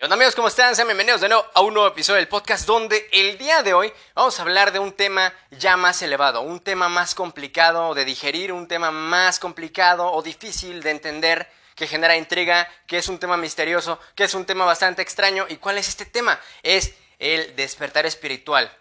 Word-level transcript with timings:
Hola 0.00 0.14
amigos, 0.14 0.36
¿cómo 0.36 0.46
están? 0.46 0.76
Sean 0.76 0.86
bienvenidos 0.86 1.20
de 1.20 1.28
nuevo 1.28 1.44
a 1.54 1.60
un 1.60 1.74
nuevo 1.74 1.88
episodio 1.88 2.18
del 2.18 2.28
podcast 2.28 2.64
donde 2.68 3.08
el 3.10 3.36
día 3.36 3.64
de 3.64 3.74
hoy 3.74 3.92
vamos 4.14 4.38
a 4.38 4.42
hablar 4.42 4.70
de 4.70 4.78
un 4.78 4.92
tema 4.92 5.34
ya 5.50 5.76
más 5.76 6.00
elevado, 6.02 6.40
un 6.42 6.60
tema 6.60 6.88
más 6.88 7.16
complicado 7.16 7.94
de 7.94 8.04
digerir, 8.04 8.52
un 8.52 8.68
tema 8.68 8.92
más 8.92 9.40
complicado 9.40 10.12
o 10.12 10.22
difícil 10.22 10.84
de 10.84 10.90
entender, 10.90 11.50
que 11.74 11.88
genera 11.88 12.16
intriga, 12.16 12.68
que 12.86 12.98
es 12.98 13.08
un 13.08 13.18
tema 13.18 13.36
misterioso, 13.36 13.98
que 14.14 14.22
es 14.22 14.34
un 14.34 14.46
tema 14.46 14.64
bastante 14.64 15.02
extraño. 15.02 15.46
¿Y 15.48 15.56
cuál 15.56 15.78
es 15.78 15.88
este 15.88 16.06
tema? 16.06 16.38
Es 16.62 16.94
el 17.18 17.56
despertar 17.56 18.06
espiritual. 18.06 18.72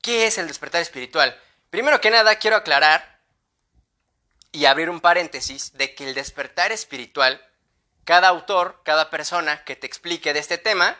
¿Qué 0.00 0.26
es 0.26 0.38
el 0.38 0.48
despertar 0.48 0.82
espiritual? 0.82 1.40
Primero 1.70 2.00
que 2.00 2.10
nada 2.10 2.34
quiero 2.34 2.56
aclarar 2.56 3.20
y 4.50 4.64
abrir 4.64 4.90
un 4.90 5.00
paréntesis 5.00 5.72
de 5.74 5.94
que 5.94 6.08
el 6.08 6.14
despertar 6.14 6.72
espiritual 6.72 7.40
cada 8.04 8.28
autor, 8.28 8.82
cada 8.84 9.10
persona 9.10 9.64
que 9.64 9.76
te 9.76 9.86
explique 9.86 10.32
de 10.32 10.40
este 10.40 10.58
tema, 10.58 10.96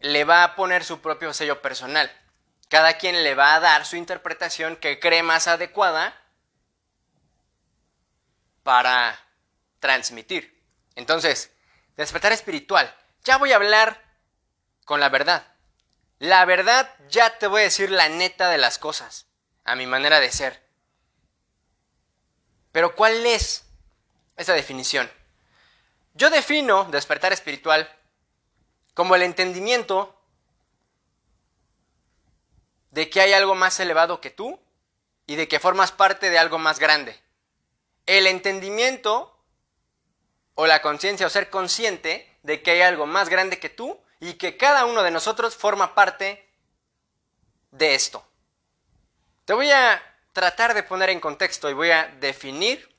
le 0.00 0.24
va 0.24 0.44
a 0.44 0.54
poner 0.54 0.84
su 0.84 1.00
propio 1.00 1.32
sello 1.32 1.62
personal. 1.62 2.10
Cada 2.68 2.98
quien 2.98 3.22
le 3.22 3.34
va 3.34 3.54
a 3.54 3.60
dar 3.60 3.86
su 3.86 3.96
interpretación 3.96 4.76
que 4.76 5.00
cree 5.00 5.22
más 5.22 5.46
adecuada 5.46 6.20
para 8.62 9.18
transmitir. 9.80 10.62
Entonces, 10.94 11.50
despertar 11.96 12.32
espiritual. 12.32 12.94
Ya 13.24 13.38
voy 13.38 13.52
a 13.52 13.56
hablar 13.56 14.02
con 14.84 15.00
la 15.00 15.08
verdad. 15.08 15.46
La 16.18 16.44
verdad 16.44 16.90
ya 17.08 17.38
te 17.38 17.46
voy 17.46 17.60
a 17.60 17.64
decir 17.64 17.90
la 17.90 18.08
neta 18.08 18.50
de 18.50 18.58
las 18.58 18.78
cosas, 18.78 19.26
a 19.64 19.74
mi 19.74 19.86
manera 19.86 20.20
de 20.20 20.30
ser. 20.30 20.62
Pero 22.72 22.94
¿cuál 22.94 23.24
es 23.26 23.64
esa 24.36 24.52
definición? 24.52 25.10
Yo 26.14 26.30
defino 26.30 26.84
despertar 26.84 27.32
espiritual 27.32 27.92
como 28.94 29.16
el 29.16 29.22
entendimiento 29.22 30.16
de 32.92 33.10
que 33.10 33.20
hay 33.20 33.32
algo 33.32 33.56
más 33.56 33.80
elevado 33.80 34.20
que 34.20 34.30
tú 34.30 34.60
y 35.26 35.34
de 35.34 35.48
que 35.48 35.58
formas 35.58 35.90
parte 35.90 36.30
de 36.30 36.38
algo 36.38 36.58
más 36.58 36.78
grande. 36.78 37.20
El 38.06 38.28
entendimiento 38.28 39.36
o 40.54 40.66
la 40.66 40.82
conciencia 40.82 41.26
o 41.26 41.30
ser 41.30 41.50
consciente 41.50 42.38
de 42.44 42.62
que 42.62 42.70
hay 42.70 42.82
algo 42.82 43.06
más 43.06 43.28
grande 43.28 43.58
que 43.58 43.68
tú 43.68 44.00
y 44.20 44.34
que 44.34 44.56
cada 44.56 44.84
uno 44.84 45.02
de 45.02 45.10
nosotros 45.10 45.56
forma 45.56 45.96
parte 45.96 46.48
de 47.72 47.96
esto. 47.96 48.24
Te 49.46 49.52
voy 49.52 49.72
a 49.72 50.00
tratar 50.32 50.74
de 50.74 50.84
poner 50.84 51.10
en 51.10 51.18
contexto 51.18 51.68
y 51.68 51.74
voy 51.74 51.90
a 51.90 52.06
definir 52.20 52.94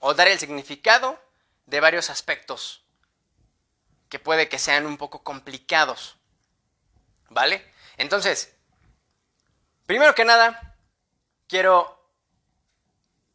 o 0.00 0.12
dar 0.12 0.28
el 0.28 0.38
significado 0.38 1.18
de 1.66 1.80
varios 1.80 2.10
aspectos 2.10 2.84
que 4.08 4.18
puede 4.18 4.48
que 4.48 4.58
sean 4.58 4.86
un 4.86 4.98
poco 4.98 5.22
complicados. 5.22 6.18
¿Vale? 7.30 7.72
Entonces, 7.96 8.54
primero 9.86 10.14
que 10.14 10.24
nada, 10.24 10.76
quiero 11.48 12.10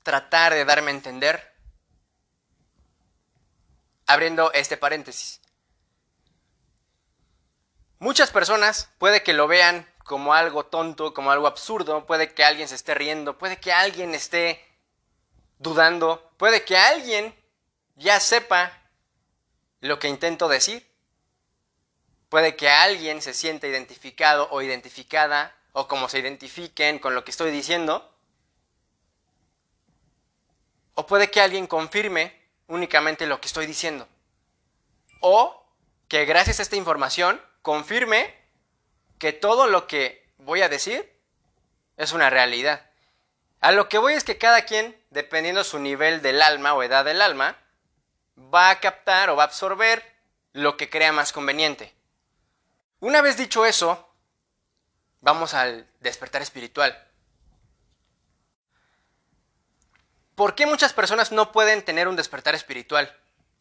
tratar 0.03 0.53
de 0.53 0.65
darme 0.65 0.91
a 0.91 0.93
entender 0.93 1.55
abriendo 4.05 4.51
este 4.53 4.77
paréntesis. 4.77 5.41
Muchas 7.99 8.31
personas 8.31 8.89
puede 8.99 9.23
que 9.23 9.33
lo 9.33 9.47
vean 9.47 9.87
como 10.03 10.33
algo 10.33 10.65
tonto, 10.65 11.13
como 11.13 11.31
algo 11.31 11.47
absurdo, 11.47 12.05
puede 12.05 12.33
que 12.33 12.43
alguien 12.43 12.67
se 12.67 12.75
esté 12.75 12.93
riendo, 12.93 13.37
puede 13.37 13.59
que 13.59 13.73
alguien 13.73 14.15
esté 14.15 14.65
dudando, 15.59 16.31
puede 16.37 16.63
que 16.63 16.77
alguien 16.77 17.35
ya 17.97 18.19
sepa 18.19 18.71
lo 19.81 19.99
que 19.99 20.07
intento 20.07 20.47
decir. 20.47 20.87
Puede 22.29 22.55
que 22.55 22.69
alguien 22.69 23.21
se 23.21 23.33
sienta 23.33 23.67
identificado 23.67 24.47
o 24.51 24.61
identificada 24.61 25.55
o 25.73 25.87
como 25.87 26.09
se 26.09 26.19
identifiquen 26.19 26.99
con 26.99 27.15
lo 27.15 27.23
que 27.23 27.31
estoy 27.31 27.51
diciendo. 27.51 28.09
O 30.93 31.05
puede 31.05 31.29
que 31.29 31.41
alguien 31.41 31.67
confirme 31.67 32.33
únicamente 32.67 33.27
lo 33.27 33.39
que 33.39 33.47
estoy 33.47 33.65
diciendo. 33.65 34.07
O 35.21 35.63
que 36.07 36.25
gracias 36.25 36.59
a 36.59 36.63
esta 36.63 36.75
información 36.75 37.41
confirme 37.61 38.33
que 39.19 39.33
todo 39.33 39.67
lo 39.67 39.87
que 39.87 40.27
voy 40.37 40.61
a 40.61 40.69
decir 40.69 41.11
es 41.97 42.11
una 42.11 42.29
realidad. 42.29 42.89
A 43.59 43.71
lo 43.71 43.89
que 43.89 43.97
voy 43.97 44.13
es 44.13 44.23
que 44.23 44.37
cada 44.37 44.63
quien, 44.63 44.95
dependiendo 45.09 45.63
su 45.63 45.79
nivel 45.79 46.21
del 46.21 46.41
alma 46.41 46.73
o 46.73 46.83
edad 46.83 47.05
del 47.05 47.21
alma, 47.21 47.57
va 48.37 48.69
a 48.69 48.79
captar 48.79 49.29
o 49.29 49.35
va 49.35 49.43
a 49.43 49.47
absorber 49.47 50.03
lo 50.53 50.77
que 50.77 50.89
crea 50.89 51.11
más 51.11 51.31
conveniente. 51.31 51.93
Una 52.99 53.21
vez 53.21 53.37
dicho 53.37 53.65
eso, 53.65 54.07
vamos 55.21 55.53
al 55.53 55.87
despertar 55.99 56.41
espiritual. 56.41 57.03
¿Por 60.35 60.55
qué 60.55 60.65
muchas 60.65 60.93
personas 60.93 61.31
no 61.31 61.51
pueden 61.51 61.83
tener 61.83 62.07
un 62.07 62.15
despertar 62.15 62.53
espiritual? 62.53 63.15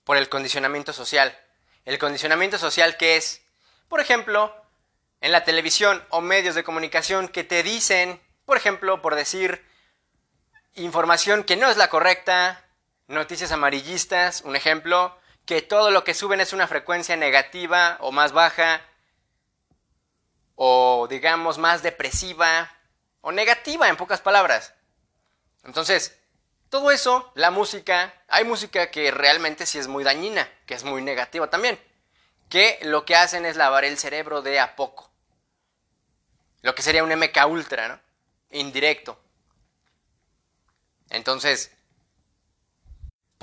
Por 0.04 0.18
el 0.18 0.28
condicionamiento 0.28 0.92
social. 0.92 1.36
El 1.84 1.98
condicionamiento 1.98 2.58
social 2.58 2.96
que 2.96 3.16
es, 3.16 3.42
por 3.88 4.00
ejemplo, 4.00 4.54
en 5.20 5.32
la 5.32 5.44
televisión 5.44 6.04
o 6.10 6.20
medios 6.20 6.54
de 6.54 6.64
comunicación 6.64 7.28
que 7.28 7.44
te 7.44 7.62
dicen, 7.62 8.20
por 8.44 8.56
ejemplo, 8.56 9.00
por 9.00 9.14
decir 9.14 9.64
información 10.74 11.44
que 11.44 11.56
no 11.56 11.70
es 11.70 11.78
la 11.78 11.88
correcta, 11.88 12.65
noticias 13.08 13.52
amarillistas, 13.52 14.42
un 14.42 14.56
ejemplo, 14.56 15.16
que 15.44 15.62
todo 15.62 15.90
lo 15.90 16.04
que 16.04 16.14
suben 16.14 16.40
es 16.40 16.52
una 16.52 16.66
frecuencia 16.66 17.16
negativa 17.16 17.96
o 18.00 18.12
más 18.12 18.32
baja, 18.32 18.82
o 20.56 21.06
digamos 21.08 21.58
más 21.58 21.82
depresiva, 21.82 22.72
o 23.20 23.32
negativa 23.32 23.88
en 23.88 23.96
pocas 23.96 24.20
palabras. 24.20 24.74
Entonces, 25.64 26.18
todo 26.68 26.90
eso, 26.90 27.30
la 27.34 27.50
música, 27.50 28.12
hay 28.28 28.44
música 28.44 28.90
que 28.90 29.10
realmente 29.10 29.66
sí 29.66 29.78
es 29.78 29.88
muy 29.88 30.02
dañina, 30.02 30.48
que 30.66 30.74
es 30.74 30.84
muy 30.84 31.02
negativa 31.02 31.48
también, 31.48 31.80
que 32.48 32.78
lo 32.82 33.04
que 33.04 33.16
hacen 33.16 33.46
es 33.46 33.56
lavar 33.56 33.84
el 33.84 33.98
cerebro 33.98 34.42
de 34.42 34.58
a 34.58 34.74
poco. 34.74 35.10
Lo 36.62 36.74
que 36.74 36.82
sería 36.82 37.04
un 37.04 37.12
MK 37.12 37.46
ultra, 37.48 37.88
¿no? 37.88 38.00
Indirecto. 38.50 39.20
Entonces, 41.10 41.75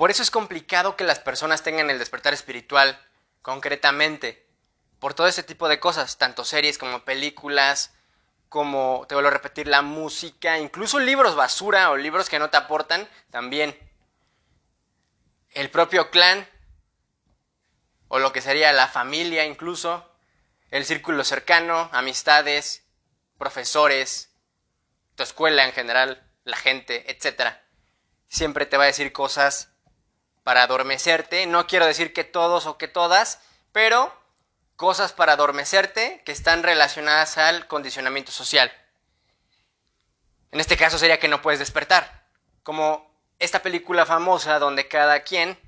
por 0.04 0.10
eso 0.10 0.22
es 0.22 0.30
complicado 0.30 0.96
que 0.96 1.04
las 1.04 1.18
personas 1.18 1.62
tengan 1.62 1.88
el 1.88 1.98
despertar 1.98 2.34
espiritual 2.34 3.02
concretamente. 3.40 4.46
Por 4.98 5.14
todo 5.14 5.28
ese 5.28 5.42
tipo 5.42 5.66
de 5.66 5.80
cosas, 5.80 6.18
tanto 6.18 6.44
series 6.44 6.76
como 6.76 7.06
películas, 7.06 7.94
como, 8.50 9.06
te 9.08 9.14
vuelvo 9.14 9.28
a 9.28 9.32
repetir, 9.32 9.66
la 9.66 9.80
música, 9.80 10.58
incluso 10.58 10.98
libros 10.98 11.36
basura 11.36 11.90
o 11.90 11.96
libros 11.96 12.28
que 12.28 12.38
no 12.38 12.50
te 12.50 12.58
aportan, 12.58 13.08
también. 13.30 13.78
El 15.52 15.70
propio 15.70 16.10
clan, 16.10 16.46
o 18.08 18.18
lo 18.18 18.30
que 18.30 18.42
sería 18.42 18.74
la 18.74 18.88
familia 18.88 19.46
incluso, 19.46 20.14
el 20.70 20.84
círculo 20.84 21.24
cercano, 21.24 21.88
amistades, 21.94 22.84
profesores, 23.38 24.34
tu 25.14 25.22
escuela 25.22 25.64
en 25.64 25.72
general, 25.72 26.30
la 26.44 26.58
gente, 26.58 27.10
etc. 27.10 27.54
Siempre 28.28 28.66
te 28.66 28.76
va 28.76 28.82
a 28.84 28.88
decir 28.88 29.10
cosas 29.10 29.70
para 30.44 30.62
adormecerte. 30.62 31.46
No 31.46 31.66
quiero 31.66 31.86
decir 31.86 32.12
que 32.12 32.22
todos 32.22 32.66
o 32.66 32.78
que 32.78 32.86
todas, 32.86 33.40
pero 33.72 34.16
cosas 34.76 35.12
para 35.12 35.32
adormecerte 35.32 36.22
que 36.24 36.32
están 36.32 36.62
relacionadas 36.62 37.38
al 37.38 37.66
condicionamiento 37.66 38.30
social. 38.30 38.70
En 40.52 40.60
este 40.60 40.76
caso 40.76 40.98
sería 40.98 41.18
que 41.18 41.28
no 41.28 41.42
puedes 41.42 41.58
despertar. 41.58 42.26
Como 42.62 43.10
esta 43.40 43.60
película 43.62 44.06
famosa 44.06 44.60
donde 44.60 44.86
cada 44.86 45.24
quien, 45.24 45.58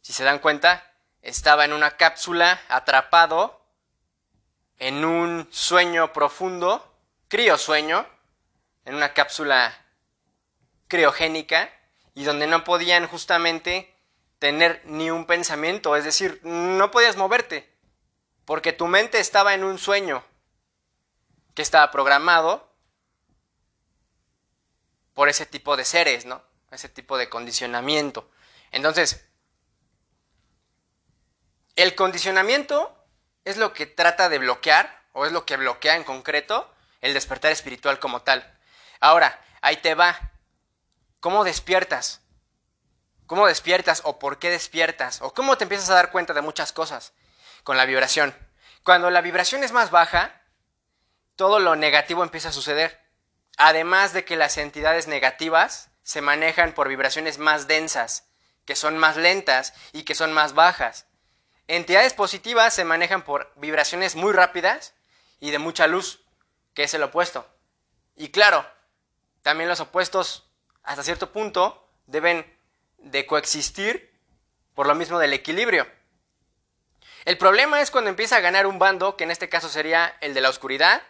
si 0.00 0.12
se 0.12 0.24
dan 0.24 0.40
cuenta, 0.40 0.90
estaba 1.22 1.64
en 1.64 1.72
una 1.72 1.92
cápsula 1.92 2.60
atrapado 2.68 3.60
en 4.78 5.04
un 5.04 5.46
sueño 5.50 6.12
profundo, 6.12 6.96
criosueño, 7.28 8.06
en 8.86 8.94
una 8.94 9.12
cápsula 9.12 9.76
criogénica 10.88 11.70
y 12.14 12.24
donde 12.24 12.46
no 12.46 12.64
podían 12.64 13.06
justamente 13.06 13.94
tener 14.38 14.82
ni 14.84 15.10
un 15.10 15.26
pensamiento, 15.26 15.96
es 15.96 16.04
decir, 16.04 16.40
no 16.42 16.90
podías 16.90 17.16
moverte, 17.16 17.70
porque 18.44 18.72
tu 18.72 18.86
mente 18.86 19.20
estaba 19.20 19.54
en 19.54 19.64
un 19.64 19.78
sueño 19.78 20.24
que 21.54 21.62
estaba 21.62 21.90
programado 21.90 22.70
por 25.14 25.28
ese 25.28 25.46
tipo 25.46 25.76
de 25.76 25.84
seres, 25.84 26.24
¿no? 26.24 26.42
Ese 26.70 26.88
tipo 26.88 27.18
de 27.18 27.28
condicionamiento. 27.28 28.30
Entonces, 28.70 29.26
el 31.76 31.94
condicionamiento 31.94 32.96
es 33.44 33.56
lo 33.56 33.72
que 33.72 33.86
trata 33.86 34.28
de 34.28 34.38
bloquear, 34.38 35.00
o 35.12 35.26
es 35.26 35.32
lo 35.32 35.44
que 35.44 35.56
bloquea 35.56 35.96
en 35.96 36.04
concreto, 36.04 36.72
el 37.00 37.14
despertar 37.14 37.52
espiritual 37.52 37.98
como 37.98 38.22
tal. 38.22 38.58
Ahora, 39.00 39.42
ahí 39.60 39.76
te 39.78 39.94
va. 39.94 40.32
¿Cómo 41.20 41.44
despiertas? 41.44 42.22
¿Cómo 43.26 43.46
despiertas 43.46 44.00
o 44.04 44.18
por 44.18 44.38
qué 44.38 44.50
despiertas? 44.50 45.20
¿O 45.20 45.34
cómo 45.34 45.56
te 45.56 45.64
empiezas 45.64 45.90
a 45.90 45.94
dar 45.94 46.10
cuenta 46.10 46.32
de 46.32 46.40
muchas 46.40 46.72
cosas 46.72 47.12
con 47.62 47.76
la 47.76 47.84
vibración? 47.84 48.34
Cuando 48.82 49.10
la 49.10 49.20
vibración 49.20 49.62
es 49.62 49.72
más 49.72 49.90
baja, 49.90 50.40
todo 51.36 51.58
lo 51.58 51.76
negativo 51.76 52.22
empieza 52.22 52.48
a 52.48 52.52
suceder. 52.52 52.98
Además 53.58 54.14
de 54.14 54.24
que 54.24 54.36
las 54.36 54.56
entidades 54.56 55.06
negativas 55.06 55.90
se 56.02 56.22
manejan 56.22 56.72
por 56.72 56.88
vibraciones 56.88 57.38
más 57.38 57.66
densas, 57.66 58.24
que 58.64 58.74
son 58.74 58.96
más 58.96 59.16
lentas 59.16 59.74
y 59.92 60.04
que 60.04 60.14
son 60.14 60.32
más 60.32 60.54
bajas. 60.54 61.06
Entidades 61.68 62.14
positivas 62.14 62.74
se 62.74 62.84
manejan 62.84 63.22
por 63.22 63.52
vibraciones 63.56 64.16
muy 64.16 64.32
rápidas 64.32 64.94
y 65.38 65.50
de 65.50 65.58
mucha 65.58 65.86
luz, 65.86 66.24
que 66.74 66.84
es 66.84 66.94
el 66.94 67.02
opuesto. 67.02 67.46
Y 68.16 68.30
claro, 68.30 68.66
también 69.42 69.68
los 69.68 69.80
opuestos, 69.80 70.49
hasta 70.82 71.02
cierto 71.02 71.32
punto, 71.32 71.88
deben 72.06 72.46
de 72.98 73.26
coexistir 73.26 74.10
por 74.74 74.86
lo 74.86 74.94
mismo 74.94 75.18
del 75.18 75.32
equilibrio. 75.32 75.86
El 77.24 77.36
problema 77.36 77.80
es 77.80 77.90
cuando 77.90 78.10
empieza 78.10 78.36
a 78.36 78.40
ganar 78.40 78.66
un 78.66 78.78
bando, 78.78 79.16
que 79.16 79.24
en 79.24 79.30
este 79.30 79.48
caso 79.48 79.68
sería 79.68 80.16
el 80.20 80.34
de 80.34 80.40
la 80.40 80.48
oscuridad, 80.48 81.02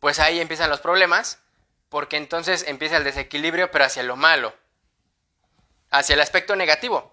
pues 0.00 0.18
ahí 0.18 0.40
empiezan 0.40 0.70
los 0.70 0.80
problemas, 0.80 1.38
porque 1.88 2.16
entonces 2.16 2.64
empieza 2.66 2.96
el 2.96 3.04
desequilibrio, 3.04 3.70
pero 3.70 3.84
hacia 3.84 4.02
lo 4.02 4.16
malo, 4.16 4.54
hacia 5.90 6.14
el 6.14 6.20
aspecto 6.20 6.56
negativo. 6.56 7.12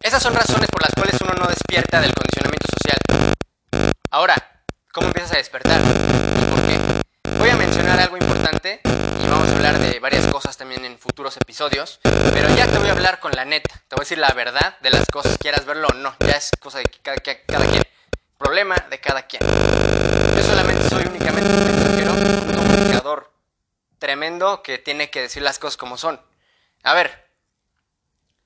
Esas 0.00 0.22
son 0.22 0.34
razones 0.34 0.68
por 0.70 0.82
las 0.82 0.92
cuales 0.94 1.20
uno 1.20 1.32
no 1.34 1.46
despierta 1.48 2.00
del 2.00 2.14
condicionamiento 2.14 2.66
social. 2.70 3.34
Ahora, 4.10 4.62
¿cómo 4.92 5.08
empiezas 5.08 5.32
a 5.32 5.38
despertar? 5.38 5.80
¿Y 5.80 6.44
por 6.44 6.60
qué? 6.66 6.78
Voy 7.38 7.48
a 7.48 7.56
mencionar 7.56 7.98
algo 7.98 8.16
importante 8.16 8.80
y 8.84 9.28
vamos 9.28 9.48
a 9.48 9.56
hablar 9.56 9.78
de 9.80 9.98
varias 9.98 10.26
cosas 10.28 10.56
también 10.56 10.84
en 10.84 10.96
futuros 10.98 11.36
episodios, 11.36 11.98
pero 12.02 12.54
ya 12.54 12.66
te 12.66 12.78
voy 12.78 12.88
a 12.88 12.92
hablar 12.92 13.18
con 13.18 13.32
la 13.32 13.44
neta, 13.44 13.82
te 13.88 13.95
voy 13.95 13.95
a 13.95 13.95
decir 14.06 14.18
la 14.18 14.32
verdad 14.34 14.78
de 14.78 14.90
las 14.90 15.04
cosas, 15.08 15.36
quieras 15.36 15.64
verlo 15.64 15.88
o 15.88 15.94
no, 15.94 16.14
ya 16.20 16.36
es 16.36 16.52
cosa 16.60 16.78
de 16.78 16.84
cada, 16.84 17.16
cada 17.16 17.66
quien, 17.66 17.82
problema 18.38 18.76
de 18.88 19.00
cada 19.00 19.26
quien. 19.26 19.42
Yo 19.42 20.42
solamente 20.44 20.88
soy 20.88 21.06
únicamente 21.06 21.52
un 21.52 21.64
mensajero, 21.64 22.12
un 22.12 22.54
comunicador 22.54 23.32
tremendo 23.98 24.62
que 24.62 24.78
tiene 24.78 25.10
que 25.10 25.22
decir 25.22 25.42
las 25.42 25.58
cosas 25.58 25.76
como 25.76 25.98
son. 25.98 26.20
A 26.84 26.94
ver, 26.94 27.28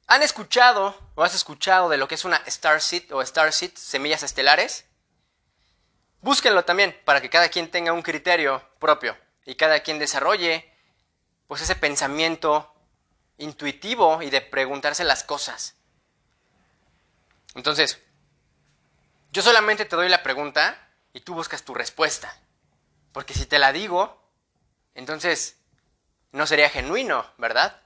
¿han 0.07 0.23
escuchado 0.23 0.99
o 1.15 1.25
has 1.25 1.35
escuchado 1.35 1.91
de 1.91 1.99
lo 1.99 2.09
que 2.09 2.15
es 2.15 2.25
una 2.25 2.43
Starseed 2.49 3.13
o 3.13 3.23
Starseed, 3.23 3.73
semillas 3.75 4.23
estelares? 4.23 4.87
Búsquenlo 6.23 6.65
también 6.65 6.99
para 7.05 7.21
que 7.21 7.29
cada 7.29 7.51
quien 7.51 7.71
tenga 7.71 7.93
un 7.93 8.01
criterio 8.01 8.67
propio 8.79 9.15
y 9.45 9.57
cada 9.57 9.81
quien 9.81 9.99
desarrolle 9.99 10.73
pues 11.49 11.61
ese 11.61 11.75
pensamiento 11.77 12.70
intuitivo 13.41 14.23
y 14.23 14.31
de 14.31 14.41
preguntarse 14.41 15.03
las 15.03 15.25
cosas. 15.25 15.75
Entonces, 17.55 18.01
yo 19.33 19.43
solamente 19.43 19.85
te 19.85 19.97
doy 19.97 20.09
la 20.09 20.23
pregunta 20.23 20.89
y 21.13 21.21
tú 21.21 21.35
buscas 21.35 21.63
tu 21.65 21.75
respuesta. 21.75 22.37
Porque 23.13 23.35
si 23.35 23.47
te 23.47 23.59
la 23.59 23.73
digo, 23.73 24.23
entonces 24.95 25.57
no 26.33 26.47
sería 26.47 26.69
genuino, 26.69 27.27
¿verdad? 27.39 27.81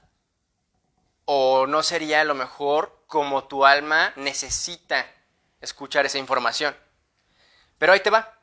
O 1.25 1.65
no 1.67 1.81
sería 1.83 2.21
a 2.21 2.25
lo 2.25 2.35
mejor 2.35 3.03
como 3.07 3.45
tu 3.45 3.65
alma 3.65 4.13
necesita 4.17 5.07
escuchar 5.61 6.05
esa 6.05 6.19
información. 6.19 6.75
Pero 7.79 7.93
ahí 7.93 8.01
te 8.01 8.09
va. 8.09 8.37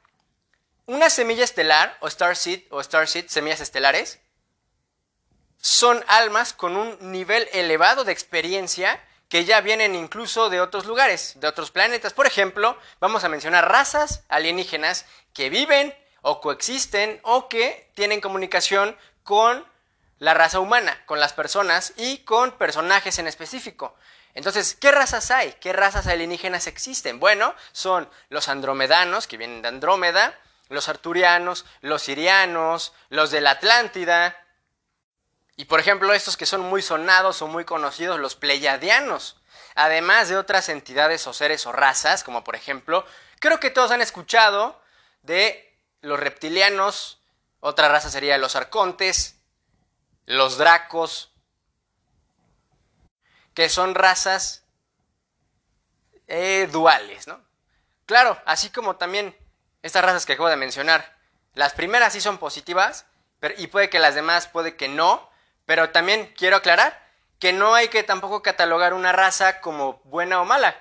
Una 0.87 1.11
semilla 1.11 1.45
estelar, 1.45 1.97
o 2.01 2.09
star 2.09 2.37
seed, 2.37 2.63
o 2.71 2.81
star 2.81 3.07
seed, 3.07 3.27
semillas 3.29 3.61
estelares, 3.61 4.21
son 5.63 6.05
almas 6.09 6.53
con 6.53 6.77
un 6.77 6.99
nivel 7.13 7.49
elevado 7.53 8.03
de 8.05 8.13
experiencia 8.13 9.01
que 9.29 9.45
ya 9.45 9.61
vienen 9.61 9.95
incluso 9.95 10.51
de 10.51 10.61
otros 10.61 10.85
lugares, 10.85 11.35
de 11.37 11.47
otros 11.47 11.71
planetas. 11.71 12.13
Por 12.13 12.27
ejemplo, 12.27 12.77
vamos 13.01 13.23
a 13.25 13.29
mencionar 13.29 13.71
razas 13.71 14.25
alienígenas 14.29 15.07
que 15.33 15.51
viven 15.51 15.95
o 16.21 16.41
coexisten 16.41 17.21
o 17.23 17.49
que 17.49 17.89
tienen 17.95 18.21
comunicación 18.21 18.97
con 19.23 19.65
la 20.19 20.35
raza 20.35 20.59
humana, 20.59 21.01
con 21.07 21.21
las 21.21 21.33
personas 21.33 21.95
y 21.97 22.19
con 22.19 22.59
personajes 22.59 23.19
en 23.21 23.29
específico. 23.29 23.95
Entonces, 24.35 24.75
¿qué 24.75 24.91
razas 24.91 25.31
hay? 25.31 25.53
¿Qué 25.61 25.73
razas 25.73 26.09
alienígenas 26.09 26.67
existen? 26.67 27.21
Bueno, 27.21 27.55
son 27.71 28.09
los 28.31 28.49
andromedanos, 28.49 29.29
que 29.29 29.37
vienen 29.37 29.63
de 29.63 29.69
Andrómeda, 29.69 30.37
los 30.69 30.89
arturianos, 30.89 31.67
los 31.83 32.03
sirianos, 32.03 32.93
los 33.11 33.31
de 33.31 33.41
la 33.41 33.53
Atlántida, 33.53 34.42
y 35.57 35.67
por 35.67 35.81
ejemplo, 35.81 36.13
estos 36.15 36.37
que 36.37 36.47
son 36.47 36.63
muy 36.63 36.83
sonados 36.83 37.43
o 37.43 37.47
muy 37.47 37.65
conocidos, 37.65 38.19
los 38.19 38.37
pleiadianos, 38.37 39.41
además 39.75 40.29
de 40.29 40.37
otras 40.37 40.69
entidades 40.69 41.27
o 41.27 41.33
seres 41.33 41.67
o 41.67 41.73
razas, 41.73 42.25
como 42.25 42.45
por 42.45 42.57
ejemplo, 42.57 43.05
creo 43.39 43.61
que 43.61 43.71
todos 43.71 43.91
han 43.91 44.03
escuchado 44.03 44.81
de 45.23 45.79
los 46.01 46.19
reptilianos, 46.19 47.21
otra 47.61 47.89
raza 47.89 48.11
sería 48.11 48.39
los 48.39 48.57
arcontes, 48.57 49.37
los 50.27 50.59
dracos, 50.59 51.33
que 53.55 53.69
son 53.69 53.95
razas 53.95 54.65
eh, 56.27 56.69
duales, 56.73 57.27
¿no? 57.27 57.41
Claro, 58.07 58.41
así 58.47 58.71
como 58.71 58.97
también 58.97 59.37
estas 59.83 60.05
razas 60.05 60.27
que 60.27 60.33
acabo 60.33 60.49
de 60.49 60.57
mencionar, 60.57 61.17
las 61.55 61.75
primeras 61.75 62.15
sí 62.15 62.21
son 62.21 62.39
positivas, 62.39 63.07
pero, 63.39 63.55
y 63.59 63.67
puede 63.67 63.91
que 63.91 63.99
las 63.99 64.15
demás, 64.15 64.49
puede 64.49 64.77
que 64.77 64.89
no, 64.89 65.31
pero 65.67 65.91
también 65.91 66.33
quiero 66.37 66.57
aclarar 66.57 67.03
que 67.39 67.53
no 67.53 67.75
hay 67.75 67.89
que 67.89 68.03
tampoco 68.03 68.43
catalogar 68.43 68.95
una 68.95 69.13
raza 69.13 69.61
como 69.61 70.01
buena 70.05 70.41
o 70.41 70.45
mala. 70.45 70.77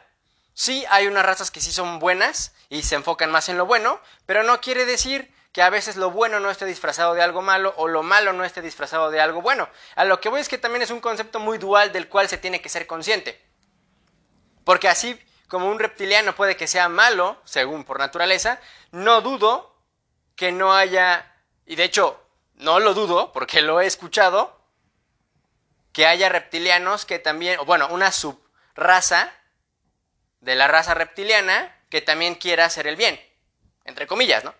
Sí, 0.53 0.85
hay 0.89 1.07
unas 1.07 1.25
razas 1.25 1.49
que 1.49 1.61
sí 1.61 1.71
son 1.71 1.99
buenas 1.99 2.53
y 2.69 2.83
se 2.83 2.95
enfocan 2.95 3.31
más 3.31 3.49
en 3.49 3.57
lo 3.57 3.65
bueno, 3.65 3.99
pero 4.25 4.43
no 4.43 4.61
quiere 4.61 4.85
decir 4.85 5.33
que 5.53 5.61
a 5.61 5.69
veces 5.69 5.95
lo 5.97 6.11
bueno 6.11 6.39
no 6.39 6.49
esté 6.49 6.65
disfrazado 6.65 7.13
de 7.13 7.21
algo 7.21 7.41
malo 7.41 7.73
o 7.77 7.87
lo 7.87 8.03
malo 8.03 8.31
no 8.31 8.43
esté 8.43 8.61
disfrazado 8.61 9.11
de 9.11 9.19
algo 9.19 9.41
bueno. 9.41 9.67
A 9.95 10.05
lo 10.05 10.21
que 10.21 10.29
voy 10.29 10.39
es 10.39 10.49
que 10.49 10.57
también 10.57 10.81
es 10.81 10.91
un 10.91 11.01
concepto 11.01 11.39
muy 11.39 11.57
dual 11.57 11.91
del 11.91 12.07
cual 12.07 12.29
se 12.29 12.37
tiene 12.37 12.61
que 12.61 12.69
ser 12.69 12.87
consciente. 12.87 13.41
Porque 14.63 14.87
así 14.87 15.19
como 15.47 15.69
un 15.69 15.79
reptiliano 15.79 16.35
puede 16.35 16.55
que 16.55 16.67
sea 16.67 16.87
malo, 16.87 17.41
según 17.43 17.83
por 17.83 17.99
naturaleza, 17.99 18.59
no 18.91 19.21
dudo 19.21 19.75
que 20.35 20.51
no 20.51 20.73
haya, 20.73 21.35
y 21.65 21.75
de 21.75 21.83
hecho 21.83 22.23
no 22.55 22.79
lo 22.79 22.93
dudo 22.93 23.33
porque 23.33 23.61
lo 23.61 23.81
he 23.81 23.85
escuchado, 23.85 24.60
que 25.93 26.05
haya 26.05 26.29
reptilianos 26.29 27.05
que 27.05 27.19
también, 27.19 27.59
bueno, 27.65 27.87
una 27.89 28.11
subraza 28.11 29.31
de 30.39 30.55
la 30.55 30.67
raza 30.67 30.93
reptiliana 30.93 31.75
que 31.89 32.01
también 32.01 32.35
quiera 32.35 32.65
hacer 32.65 32.87
el 32.87 32.95
bien, 32.95 33.19
entre 33.85 34.07
comillas, 34.07 34.43
¿no? 34.43 34.55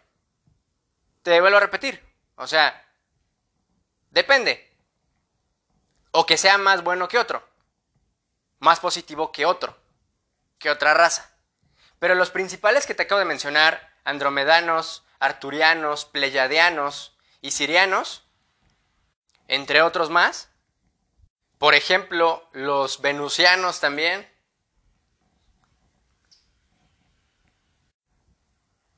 Te 1.24 1.40
vuelvo 1.40 1.58
a 1.58 1.62
repetir. 1.62 2.04
O 2.36 2.48
sea, 2.48 2.86
depende. 4.10 4.72
O 6.12 6.26
que 6.26 6.38
sea 6.38 6.58
más 6.58 6.84
bueno 6.84 7.08
que 7.08 7.20
otro. 7.20 7.48
Más 8.60 8.80
positivo 8.80 9.32
que 9.32 9.46
otro. 9.46 9.78
Que 10.60 10.70
otra 10.70 10.94
raza. 10.94 11.32
Pero 12.00 12.16
los 12.16 12.32
principales 12.32 12.86
que 12.86 12.96
te 12.96 13.04
acabo 13.04 13.20
de 13.20 13.26
mencionar, 13.26 13.94
andromedanos, 14.04 15.04
arturianos, 15.20 16.06
pleyadianos 16.06 17.16
y 17.42 17.52
sirianos, 17.52 18.24
entre 19.48 19.82
otros 19.84 20.10
más, 20.10 20.51
por 21.62 21.76
ejemplo, 21.76 22.50
los 22.54 23.02
venusianos 23.02 23.80
también, 23.80 24.28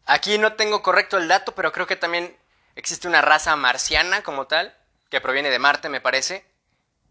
Aquí 0.06 0.38
no 0.38 0.54
tengo 0.54 0.82
correcto 0.82 1.18
el 1.18 1.28
dato, 1.28 1.56
pero 1.56 1.74
creo 1.74 1.88
que 1.88 1.98
también 1.98 2.38
existe 2.76 3.08
una 3.08 3.22
raza 3.22 3.56
marciana 3.58 4.22
como 4.24 4.48
tal, 4.48 4.78
que 5.10 5.20
proviene 5.20 5.50
de 5.50 5.60
Marte, 5.60 5.90
me 5.90 6.00
parece. 6.00 6.46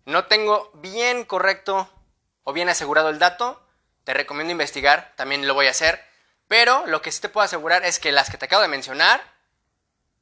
No 0.07 0.25
tengo 0.25 0.71
bien 0.75 1.25
correcto 1.25 1.91
o 2.45 2.55
bien 2.55 2.71
asegurado 2.71 3.11
el 3.11 3.19
dato, 3.19 3.63
te 4.05 4.15
recomiendo 4.15 4.53
investigar, 4.53 5.13
también 5.17 5.47
lo 5.47 5.55
voy 5.55 5.67
a 5.67 5.71
hacer, 5.71 6.03
pero 6.49 6.87
lo 6.87 7.03
que 7.03 7.13
sí 7.13 7.21
te 7.21 7.29
puedo 7.29 7.45
asegurar 7.45 7.85
es 7.85 7.99
que 7.99 8.13
las 8.13 8.31
que 8.31 8.39
te 8.39 8.47
acabo 8.47 8.63
de 8.63 8.69
mencionar, 8.69 9.23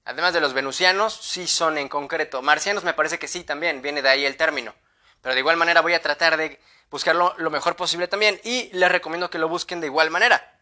además 0.05 0.33
de 0.33 0.41
los 0.41 0.55
venusianos, 0.55 1.15
sí 1.15 1.47
son 1.47 1.79
en 1.79 1.89
concreto. 1.89 2.43
Marcianos 2.43 2.83
me 2.83 2.95
parece 2.95 3.21
que 3.21 3.29
sí 3.29 3.45
también, 3.45 3.81
viene 3.81 4.03
de 4.03 4.09
ahí 4.09 4.27
el 4.27 4.37
término. 4.37 4.75
Pero 5.23 5.35
de 5.35 5.41
igual 5.41 5.57
manera 5.57 5.81
voy 5.81 5.95
a 5.95 6.03
tratar 6.03 6.37
de 6.37 6.61
buscarlo 6.91 7.35
lo 7.39 7.51
mejor 7.51 7.77
posible 7.77 8.09
también 8.09 8.41
y 8.45 8.71
les 8.73 8.91
recomiendo 8.91 9.31
que 9.31 9.39
lo 9.39 9.49
busquen 9.49 9.81
de 9.81 9.87
igual 9.87 10.11
manera. 10.11 10.59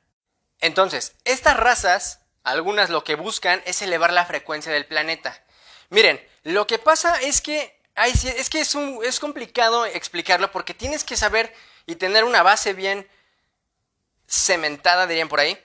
Entonces, 0.61 1.15
estas 1.25 1.57
razas, 1.57 2.21
algunas 2.43 2.91
lo 2.91 3.05
que 3.05 3.15
buscan 3.15 3.63
es 3.65 3.81
elevar 3.83 4.13
la 4.13 4.27
frecuencia 4.27 4.73
del 4.73 4.87
planeta. 4.87 5.41
Miren, 5.91 6.21
lo 6.43 6.67
que 6.67 6.79
pasa 6.79 7.21
es 7.21 7.41
que, 7.41 7.81
es, 7.97 8.51
que 8.51 8.61
es, 8.61 9.21
complicado 9.21 9.87
explicarlo 9.87 10.51
porque 10.53 10.75
tienes 10.75 11.05
que 11.05 11.17
saber 11.17 11.55
y 11.87 11.97
tener 11.97 12.25
una 12.25 12.43
base 12.43 12.75
bien 12.75 13.09
cementada, 14.27 15.07
dirían 15.07 15.29
por 15.29 15.41
ahí, 15.41 15.59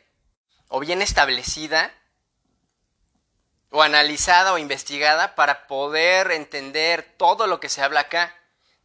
o 0.69 0.79
bien 0.79 1.01
establecida, 1.01 1.93
o 3.69 3.81
analizada 3.81 4.53
o 4.53 4.57
investigada 4.57 5.35
para 5.35 5.67
poder 5.67 6.31
entender 6.31 7.15
todo 7.17 7.47
lo 7.47 7.59
que 7.59 7.69
se 7.69 7.81
habla 7.81 8.01
acá. 8.01 8.35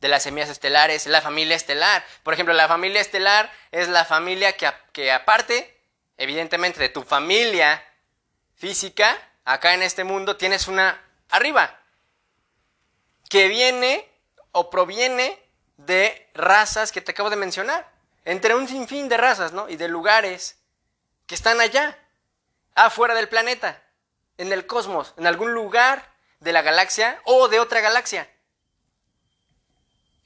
De 0.01 0.09
las 0.09 0.23
semillas 0.23 0.49
estelares, 0.49 1.07
la 1.07 1.21
familia 1.21 1.57
estelar. 1.57 2.05
Por 2.23 2.35
ejemplo, 2.35 2.55
la 2.55 2.69
familia 2.69 3.01
estelar 3.01 3.51
es 3.73 3.89
la 3.89 4.05
familia 4.05 4.57
que, 4.57 4.71
que 4.93 5.13
aparte, 5.13 5.81
evidentemente, 6.17 6.81
de 6.81 6.89
tu 6.89 7.03
familia 7.03 7.85
física, 8.55 9.17
acá 9.45 9.75
en 9.75 9.83
este 9.83 10.05
mundo 10.05 10.37
tienes 10.37 10.69
una 10.69 11.01
arriba, 11.31 11.79
que 13.29 13.49
viene 13.49 14.09
o 14.53 14.71
proviene 14.71 15.39
de 15.77 16.29
razas 16.35 16.93
que 16.93 17.01
te 17.01 17.13
acabo 17.13 17.31
de 17.31 17.37
mencionar, 17.37 17.89
entre 18.25 18.55
un 18.55 18.69
sinfín 18.69 19.09
de 19.09 19.17
razas, 19.17 19.53
¿no? 19.53 19.69
Y 19.69 19.77
de 19.77 19.89
lugares 19.89 20.59
que 21.27 21.35
están 21.35 21.61
allá, 21.61 21.99
afuera 22.75 23.15
del 23.15 23.29
planeta, 23.29 23.83
en 24.39 24.53
el 24.53 24.67
cosmos, 24.67 25.15
en 25.17 25.27
algún 25.27 25.53
lugar 25.53 26.13
de 26.41 26.53
la 26.53 26.63
galaxia 26.63 27.21
o 27.25 27.49
de 27.49 27.61
otra 27.61 27.81
galaxia. 27.81 28.31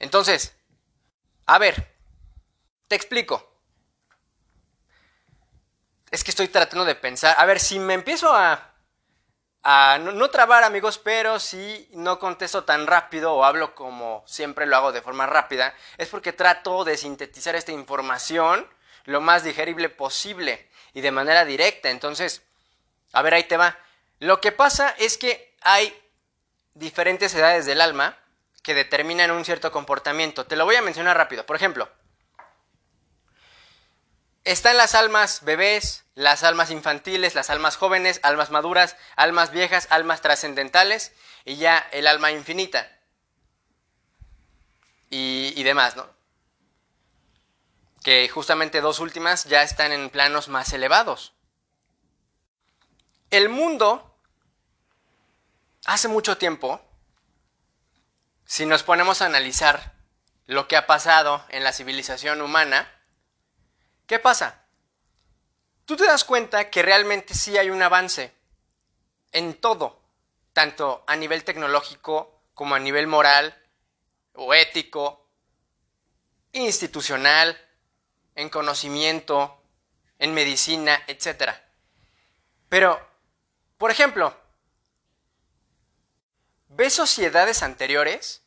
Entonces, 0.03 0.53
a 1.45 1.57
ver, 1.57 1.95
te 2.89 2.95
explico. 2.95 3.49
Es 6.11 6.23
que 6.23 6.31
estoy 6.31 6.49
tratando 6.49 6.85
de 6.85 6.95
pensar, 6.95 7.35
a 7.39 7.45
ver, 7.45 7.59
si 7.59 7.79
me 7.79 7.93
empiezo 7.93 8.31
a 8.35 8.73
no, 9.99 10.29
trabar 10.29 10.65
amigos, 10.65 10.97
pero 10.97 11.39
si 11.39 11.89
no 11.93 12.19
contesto 12.19 12.65
tan 12.65 12.85
rápido 12.85 13.33
o 13.33 13.45
hablo 13.45 13.75
como 13.75 14.23
siempre 14.27 14.65
lo 14.65 14.75
hago 14.75 14.91
de 14.91 15.01
forma 15.01 15.25
rápida, 15.25 15.73
es 15.97 16.09
porque 16.09 16.33
trato 16.33 16.83
de 16.83 16.97
sintetizar 16.97 17.55
esta 17.55 17.71
información 17.71 18.67
lo 19.05 19.21
más 19.21 19.45
digerible 19.45 19.87
posible 19.87 20.69
y 20.93 20.99
de 20.99 21.11
manera 21.11 21.45
directa. 21.45 21.89
Entonces, 21.89 22.43
a 23.13 23.21
ver, 23.21 23.35
ahí 23.35 23.45
te 23.45 23.55
va. 23.55 23.77
Lo 24.19 24.41
que 24.41 24.51
pasa 24.51 24.93
es 24.99 25.17
que 25.17 25.55
hay 25.61 25.97
diferentes 26.73 27.33
edades 27.35 27.65
del 27.65 27.79
alma 27.79 28.17
que 28.63 28.73
determinan 28.73 29.29
un 29.29 29.45
cierto 29.45 29.71
comportamiento. 29.71 30.45
Te 30.45 30.55
lo 30.55 30.65
voy 30.65 30.77
a 30.77 30.81
mencionar 30.81 31.17
rápido. 31.17 31.45
Por 31.45 31.57
ejemplo, 31.57 31.89
están 34.45 34.77
las 34.77 34.95
almas 34.95 35.43
bebés, 35.43 36.05
las 36.15 36.43
almas 36.43 36.71
infantiles, 36.71 37.35
las 37.35 37.49
almas 37.49 37.77
jóvenes, 37.77 38.19
almas 38.23 38.49
maduras, 38.49 38.95
almas 39.15 39.51
viejas, 39.51 39.87
almas 39.89 40.21
trascendentales 40.21 41.13
y 41.45 41.57
ya 41.57 41.77
el 41.91 42.07
alma 42.07 42.31
infinita. 42.31 42.89
Y, 45.15 45.61
demás, 45.61 45.95
¿no? 45.95 46.09
Que 48.03 48.27
justamente 48.29 48.81
dos 48.81 48.99
últimas 48.99 49.43
ya 49.43 49.61
están 49.61 49.91
en 49.91 50.09
planos 50.09 50.47
más 50.47 50.73
elevados. 50.73 51.33
El 53.29 53.49
mundo, 53.49 54.17
hace 55.85 56.07
mucho 56.07 56.37
tiempo, 56.37 56.81
si 58.45 58.65
nos 58.65 58.83
ponemos 58.83 59.21
a 59.21 59.25
analizar 59.25 59.93
lo 60.45 60.67
que 60.67 60.77
ha 60.77 60.87
pasado 60.87 61.45
en 61.49 61.63
la 61.63 61.73
civilización 61.73 62.41
humana, 62.41 62.89
¿Qué 64.07 64.19
pasa? 64.19 64.65
Tú 65.85 65.95
te 65.95 66.05
das 66.05 66.23
cuenta 66.23 66.69
que 66.69 66.81
realmente 66.81 67.33
sí 67.33 67.57
hay 67.57 67.69
un 67.69 67.81
avance 67.81 68.33
en 69.31 69.55
todo, 69.55 70.01
tanto 70.51 71.03
a 71.07 71.15
nivel 71.15 71.43
tecnológico 71.43 72.41
como 72.53 72.75
a 72.75 72.79
nivel 72.79 73.07
moral 73.07 73.57
o 74.33 74.53
ético, 74.53 75.27
institucional, 76.51 77.59
en 78.35 78.49
conocimiento, 78.49 79.63
en 80.19 80.33
medicina, 80.33 81.03
etc. 81.07 81.53
Pero, 82.69 82.99
por 83.77 83.89
ejemplo, 83.89 84.35
¿ves 86.75 86.93
sociedades 86.93 87.63
anteriores, 87.63 88.43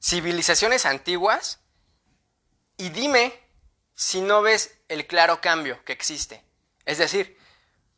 civilizaciones 0.00 0.86
antiguas? 0.86 1.60
Y 2.76 2.90
dime 2.90 3.38
si 3.94 4.20
no 4.20 4.42
ves 4.42 4.78
el 4.88 5.06
claro 5.06 5.40
cambio 5.40 5.84
que 5.84 5.92
existe. 5.92 6.44
Es 6.84 6.98
decir, 6.98 7.38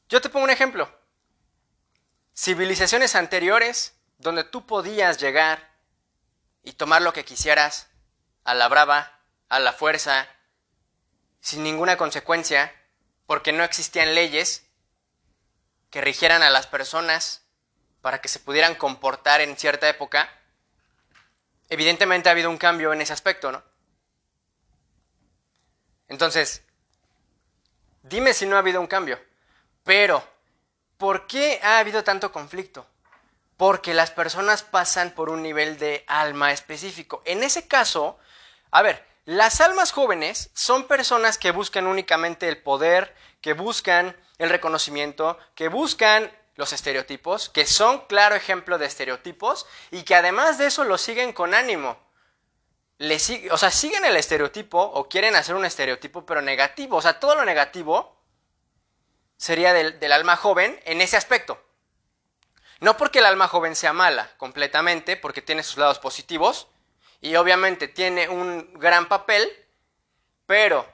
yo 0.09 0.21
te 0.21 0.29
pongo 0.29 0.45
un 0.45 0.51
ejemplo. 0.51 0.91
Civilizaciones 2.35 3.15
anteriores 3.15 3.95
donde 4.19 4.45
tú 4.45 4.67
podías 4.67 5.19
llegar 5.19 5.75
y 6.63 6.73
tomar 6.73 7.03
lo 7.03 7.13
que 7.13 7.25
quisieras 7.25 7.89
a 8.45 8.55
la 8.55 8.69
brava, 8.69 9.21
a 9.49 9.59
la 9.59 9.73
fuerza, 9.73 10.29
sin 11.41 11.63
ninguna 11.63 11.97
consecuencia, 11.97 12.75
porque 13.27 13.53
no 13.53 13.65
existían 13.65 14.15
leyes 14.15 14.67
que 15.91 16.01
rigieran 16.01 16.43
a 16.43 16.51
las 16.51 16.67
personas 16.67 17.46
para 18.01 18.21
que 18.21 18.29
se 18.29 18.41
pudieran 18.41 18.75
comportar 18.75 19.41
en 19.41 19.57
cierta 19.57 19.89
época, 19.89 20.31
evidentemente 21.69 22.29
ha 22.29 22.33
habido 22.33 22.51
un 22.51 22.59
cambio 22.59 22.93
en 22.93 23.01
ese 23.01 23.13
aspecto, 23.13 23.51
¿no? 23.51 23.63
Entonces, 26.09 26.63
dime 28.03 28.33
si 28.33 28.47
no 28.47 28.57
ha 28.57 28.61
habido 28.61 28.81
un 28.81 28.87
cambio. 28.87 29.21
Pero, 29.85 30.27
¿por 30.97 31.27
qué 31.27 31.61
ha 31.63 31.79
habido 31.79 32.05
tanto 32.05 32.33
conflicto? 32.33 32.87
Porque 33.57 33.95
las 33.95 34.11
personas 34.11 34.63
pasan 34.63 35.13
por 35.13 35.31
un 35.31 35.43
nivel 35.43 35.79
de 35.79 36.05
alma 36.07 36.53
específico. 36.53 37.23
En 37.25 37.43
ese 37.43 37.67
caso, 37.67 38.19
a 38.71 38.83
ver, 38.83 39.05
las 39.25 39.61
almas 39.61 39.91
jóvenes 39.93 40.51
son 40.55 40.87
personas 40.87 41.39
que 41.39 41.51
buscan 41.51 41.87
únicamente 41.87 42.49
el 42.49 42.63
poder, 42.63 43.15
que 43.41 43.55
buscan 43.55 44.17
el 44.39 44.51
reconocimiento, 44.51 45.39
que 45.55 45.69
buscan 45.69 46.31
los 46.57 46.73
estereotipos, 46.73 47.49
que 47.49 47.67
son 47.67 48.07
claro 48.07 48.35
ejemplo 48.35 48.79
de 48.79 48.87
estereotipos 48.87 49.67
y 49.91 50.03
que 50.03 50.15
además 50.15 50.59
de 50.59 50.67
eso 50.67 50.85
lo 50.85 50.99
siguen 50.99 51.33
con 51.33 51.55
ánimo 51.55 52.07
o 53.51 53.59
sea, 53.59 53.71
siguen 53.71 54.05
el 54.05 54.17
estereotipo 54.17 54.81
o 54.81 55.09
quieren 55.09 55.37
hacer 55.37 55.55
un 55.55 55.67
estereotipo, 55.67 56.25
pero 56.25 56.41
negativo. 56.41 56.97
O 56.97 57.03
sea, 57.03 57.21
todo 57.21 57.35
lo 57.35 57.45
negativo 57.45 58.17
sería 59.37 59.75
del, 59.75 60.01
del 60.01 60.13
alma 60.13 60.37
joven 60.37 60.81
en 60.85 61.01
ese 61.03 61.17
aspecto. 61.17 61.63
No 62.81 62.97
porque 62.97 63.19
el 63.19 63.27
alma 63.27 63.49
joven 63.49 63.77
sea 63.77 63.93
mala 63.93 64.31
completamente, 64.39 65.17
porque 65.17 65.43
tiene 65.43 65.63
sus 65.63 65.77
lados 65.77 65.99
positivos 65.99 66.69
y 67.21 67.37
obviamente 67.37 67.89
tiene 67.89 68.29
un 68.29 68.73
gran 68.75 69.09
papel, 69.09 69.51
pero 70.47 70.87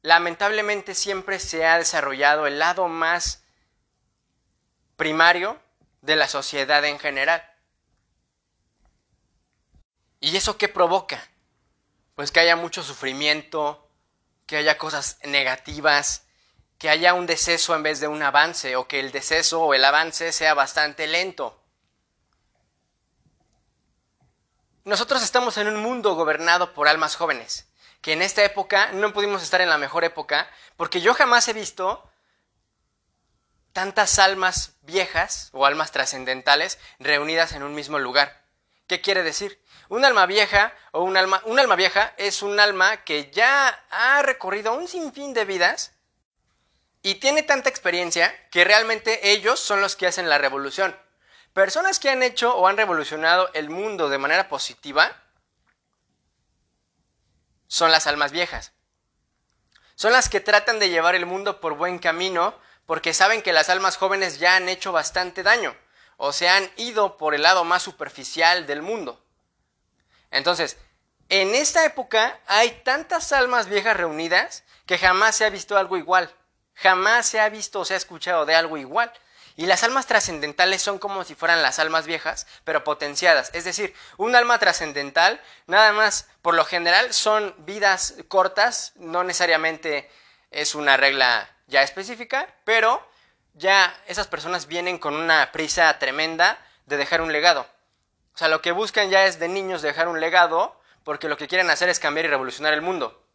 lamentablemente 0.00 0.94
siempre 0.94 1.38
se 1.38 1.66
ha 1.66 1.78
desarrollado 1.78 2.46
el 2.46 2.58
lado 2.58 2.88
más 2.88 3.41
primario 5.02 5.60
de 6.00 6.14
la 6.14 6.28
sociedad 6.28 6.84
en 6.84 7.00
general. 7.00 7.42
¿Y 10.20 10.36
eso 10.36 10.56
qué 10.56 10.68
provoca? 10.68 11.20
pues 12.14 12.30
que 12.30 12.38
haya 12.38 12.54
mucho 12.54 12.84
sufrimiento, 12.84 13.90
que 14.46 14.58
haya 14.58 14.78
cosas 14.78 15.18
negativas, 15.24 16.22
que 16.78 16.88
haya 16.88 17.14
un 17.14 17.26
deceso 17.26 17.74
en 17.74 17.82
vez 17.82 17.98
de 17.98 18.06
un 18.06 18.22
avance, 18.22 18.76
o 18.76 18.86
que 18.86 19.00
el 19.00 19.10
deceso 19.10 19.60
o 19.60 19.74
el 19.74 19.84
avance 19.84 20.30
sea 20.30 20.54
bastante 20.54 21.08
lento. 21.08 21.60
Nosotros 24.84 25.24
estamos 25.24 25.56
en 25.56 25.66
un 25.66 25.82
mundo 25.82 26.14
gobernado 26.14 26.74
por 26.74 26.86
almas 26.86 27.16
jóvenes, 27.16 27.66
que 28.02 28.12
en 28.12 28.22
esta 28.22 28.44
época 28.44 28.92
no 28.92 29.12
pudimos 29.12 29.42
estar 29.42 29.60
en 29.62 29.70
la 29.70 29.78
mejor 29.78 30.04
época, 30.04 30.48
porque 30.76 31.00
yo 31.00 31.12
jamás 31.12 31.48
he 31.48 31.54
visto 31.54 32.08
tantas 33.72 34.18
almas 34.18 34.76
viejas 34.82 35.48
o 35.52 35.66
almas 35.66 35.92
trascendentales 35.92 36.78
reunidas 36.98 37.52
en 37.52 37.62
un 37.62 37.74
mismo 37.74 37.98
lugar. 37.98 38.42
¿Qué 38.86 39.00
quiere 39.00 39.22
decir? 39.22 39.62
Un 39.88 40.04
alma 40.04 40.26
vieja 40.26 40.74
o 40.92 41.02
un 41.02 41.16
alma, 41.16 41.42
un 41.46 41.58
alma 41.58 41.76
vieja 41.76 42.14
es 42.16 42.42
un 42.42 42.60
alma 42.60 43.04
que 43.04 43.30
ya 43.30 43.68
ha 43.90 44.22
recorrido 44.22 44.74
un 44.74 44.88
sinfín 44.88 45.34
de 45.34 45.44
vidas 45.44 45.92
y 47.02 47.16
tiene 47.16 47.42
tanta 47.42 47.68
experiencia 47.68 48.34
que 48.50 48.64
realmente 48.64 49.32
ellos 49.32 49.60
son 49.60 49.80
los 49.80 49.96
que 49.96 50.06
hacen 50.06 50.28
la 50.28 50.38
revolución. 50.38 50.96
Personas 51.52 51.98
que 51.98 52.10
han 52.10 52.22
hecho 52.22 52.56
o 52.56 52.66
han 52.66 52.76
revolucionado 52.76 53.50
el 53.54 53.70
mundo 53.70 54.08
de 54.08 54.18
manera 54.18 54.48
positiva 54.48 55.16
son 57.66 57.90
las 57.90 58.06
almas 58.06 58.32
viejas. 58.32 58.72
Son 59.94 60.12
las 60.12 60.28
que 60.28 60.40
tratan 60.40 60.78
de 60.78 60.88
llevar 60.88 61.14
el 61.14 61.26
mundo 61.26 61.60
por 61.60 61.74
buen 61.74 61.98
camino 61.98 62.58
porque 62.86 63.14
saben 63.14 63.42
que 63.42 63.52
las 63.52 63.68
almas 63.68 63.96
jóvenes 63.96 64.38
ya 64.38 64.56
han 64.56 64.68
hecho 64.68 64.92
bastante 64.92 65.42
daño 65.42 65.76
o 66.16 66.32
se 66.32 66.48
han 66.48 66.70
ido 66.76 67.16
por 67.16 67.34
el 67.34 67.42
lado 67.42 67.64
más 67.64 67.82
superficial 67.82 68.66
del 68.66 68.82
mundo. 68.82 69.24
Entonces, 70.30 70.76
en 71.28 71.54
esta 71.54 71.84
época 71.84 72.38
hay 72.46 72.70
tantas 72.84 73.32
almas 73.32 73.66
viejas 73.66 73.96
reunidas 73.96 74.64
que 74.86 74.98
jamás 74.98 75.36
se 75.36 75.44
ha 75.44 75.50
visto 75.50 75.76
algo 75.76 75.96
igual. 75.96 76.34
Jamás 76.74 77.26
se 77.26 77.40
ha 77.40 77.48
visto 77.48 77.80
o 77.80 77.84
se 77.84 77.94
ha 77.94 77.96
escuchado 77.96 78.46
de 78.46 78.54
algo 78.54 78.76
igual. 78.76 79.12
Y 79.56 79.66
las 79.66 79.82
almas 79.82 80.06
trascendentales 80.06 80.80
son 80.80 80.98
como 80.98 81.24
si 81.24 81.34
fueran 81.34 81.62
las 81.62 81.78
almas 81.78 82.06
viejas, 82.06 82.46
pero 82.64 82.84
potenciadas. 82.84 83.50
Es 83.52 83.64
decir, 83.64 83.94
un 84.16 84.34
alma 84.34 84.58
trascendental, 84.58 85.40
nada 85.66 85.92
más, 85.92 86.28
por 86.40 86.54
lo 86.54 86.64
general, 86.64 87.12
son 87.12 87.54
vidas 87.58 88.14
cortas, 88.28 88.92
no 88.96 89.24
necesariamente 89.24 90.10
es 90.50 90.74
una 90.74 90.96
regla 90.96 91.51
ya 91.72 91.82
específica, 91.82 92.48
pero 92.64 93.04
ya 93.54 93.92
esas 94.06 94.28
personas 94.28 94.68
vienen 94.68 94.98
con 94.98 95.14
una 95.14 95.50
prisa 95.50 95.98
tremenda 95.98 96.56
de 96.86 96.96
dejar 96.96 97.20
un 97.20 97.32
legado. 97.32 97.66
O 98.34 98.38
sea, 98.38 98.48
lo 98.48 98.62
que 98.62 98.72
buscan 98.72 99.10
ya 99.10 99.26
es 99.26 99.38
de 99.38 99.48
niños 99.48 99.82
dejar 99.82 100.06
un 100.06 100.20
legado 100.20 100.80
porque 101.04 101.28
lo 101.28 101.36
que 101.36 101.48
quieren 101.48 101.70
hacer 101.70 101.88
es 101.88 101.98
cambiar 101.98 102.26
y 102.26 102.28
revolucionar 102.28 102.72
el 102.72 102.82
mundo. 102.82 103.26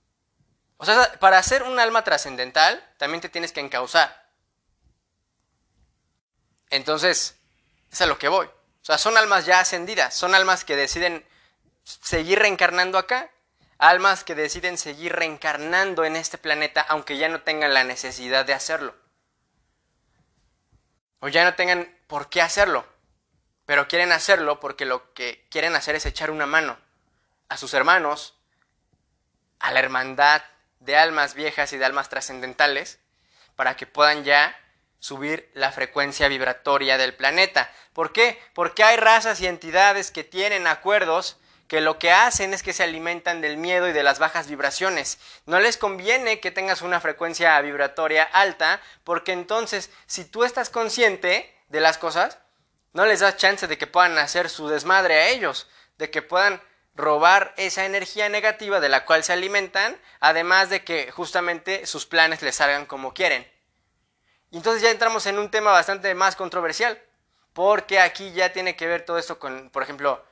O 0.78 0.86
sea, 0.86 1.12
para 1.20 1.42
ser 1.44 1.64
un 1.64 1.80
alma 1.80 2.04
trascendental, 2.04 2.84
también 2.98 3.22
te 3.22 3.30
tienes 3.30 3.52
que 3.52 3.60
encauzar. 3.60 4.28
Entonces, 6.70 7.36
es 7.92 8.02
a 8.02 8.06
lo 8.06 8.18
que 8.18 8.28
voy. 8.28 8.46
O 8.48 8.86
sea, 8.88 8.98
son 8.98 9.18
almas 9.18 9.46
ya 9.46 9.60
ascendidas, 9.60 10.14
son 10.14 10.36
almas 10.36 10.64
que 10.64 10.76
deciden 10.76 11.26
seguir 11.84 12.40
reencarnando 12.40 12.98
acá, 12.98 13.30
almas 13.78 14.24
que 14.24 14.36
deciden 14.36 14.78
seguir 14.78 15.14
reencarnando 15.14 16.06
en 16.06 16.16
este 16.16 16.38
planeta 16.38 16.82
aunque 16.82 17.18
ya 17.18 17.30
no 17.30 17.42
tengan 17.42 17.74
la 17.74 17.84
necesidad 17.84 18.46
de 18.46 18.54
hacerlo. 18.54 18.96
O 21.20 21.28
ya 21.28 21.44
no 21.44 21.56
tengan 21.56 21.96
por 22.08 22.30
qué 22.30 22.42
hacerlo, 22.42 22.86
pero 23.66 23.88
quieren 23.88 24.12
hacerlo 24.12 24.60
porque 24.60 24.86
lo 24.86 25.14
que 25.14 25.48
quieren 25.50 25.76
hacer 25.76 25.96
es 25.96 26.06
echar 26.06 26.32
una 26.32 26.46
mano 26.46 26.78
a 27.50 27.58
sus 27.58 27.74
hermanos, 27.74 28.36
a 29.60 29.72
la 29.72 29.80
hermandad 29.80 30.44
de 30.80 30.96
almas 30.96 31.34
viejas 31.34 31.74
y 31.74 31.78
de 31.78 31.86
almas 31.86 32.10
trascendentales, 32.10 33.00
para 33.56 33.76
que 33.76 33.88
puedan 33.88 34.24
ya 34.24 34.56
subir 35.00 35.50
la 35.54 35.72
frecuencia 35.72 36.28
vibratoria 36.28 36.98
del 36.98 37.16
planeta. 37.16 37.72
¿Por 37.94 38.14
qué? 38.14 38.40
Porque 38.54 38.84
hay 38.84 38.98
razas 38.98 39.42
y 39.42 39.48
entidades 39.48 40.12
que 40.12 40.24
tienen 40.24 40.68
acuerdos 40.68 41.38
que 41.68 41.82
lo 41.82 42.00
que 42.00 42.12
hacen 42.12 42.54
es 42.54 42.64
que 42.64 42.74
se 42.74 42.84
alimentan 42.84 43.42
del 43.42 43.58
miedo 43.58 43.88
y 43.88 43.94
de 43.94 44.04
las 44.04 44.20
bajas 44.20 44.48
vibraciones. 44.48 45.20
No 45.46 45.60
les 45.60 45.78
conviene 45.78 46.40
que 46.40 46.52
tengas 46.52 46.82
una 46.82 47.02
frecuencia 47.02 47.60
vibratoria 47.62 48.24
alta, 48.24 48.82
porque 49.04 49.34
entonces 49.34 49.90
si 50.06 50.24
tú 50.24 50.44
estás 50.44 50.70
consciente 50.70 51.54
de 51.68 51.82
las 51.82 51.98
cosas, 51.98 52.40
no 52.94 53.06
les 53.06 53.20
das 53.20 53.38
chance 53.38 53.68
de 53.68 53.78
que 53.78 53.88
puedan 53.88 54.18
hacer 54.18 54.50
su 54.50 54.70
desmadre 54.70 55.16
a 55.16 55.28
ellos, 55.28 55.68
de 55.98 56.10
que 56.10 56.22
puedan 56.22 56.62
robar 56.96 57.54
esa 57.58 57.86
energía 57.86 58.28
negativa 58.30 58.80
de 58.80 58.90
la 58.90 59.06
cual 59.06 59.24
se 59.24 59.34
alimentan, 59.34 60.00
además 60.20 60.70
de 60.70 60.84
que 60.84 61.12
justamente 61.12 61.86
sus 61.86 62.06
planes 62.06 62.42
les 62.42 62.56
salgan 62.56 62.86
como 62.86 63.14
quieren. 63.14 63.48
Y 64.50 64.58
entonces 64.58 64.82
ya 64.82 64.90
entramos 64.90 65.26
en 65.26 65.38
un 65.38 65.52
tema 65.52 65.72
bastante 65.72 66.16
más 66.16 66.36
controversial, 66.36 67.00
porque 67.54 68.00
aquí 68.00 68.32
ya 68.32 68.54
tiene 68.54 68.76
que 68.76 68.88
ver 68.88 69.06
todo 69.06 69.18
esto 69.18 69.38
con, 69.38 69.70
por 69.70 69.84
ejemplo, 69.84 70.26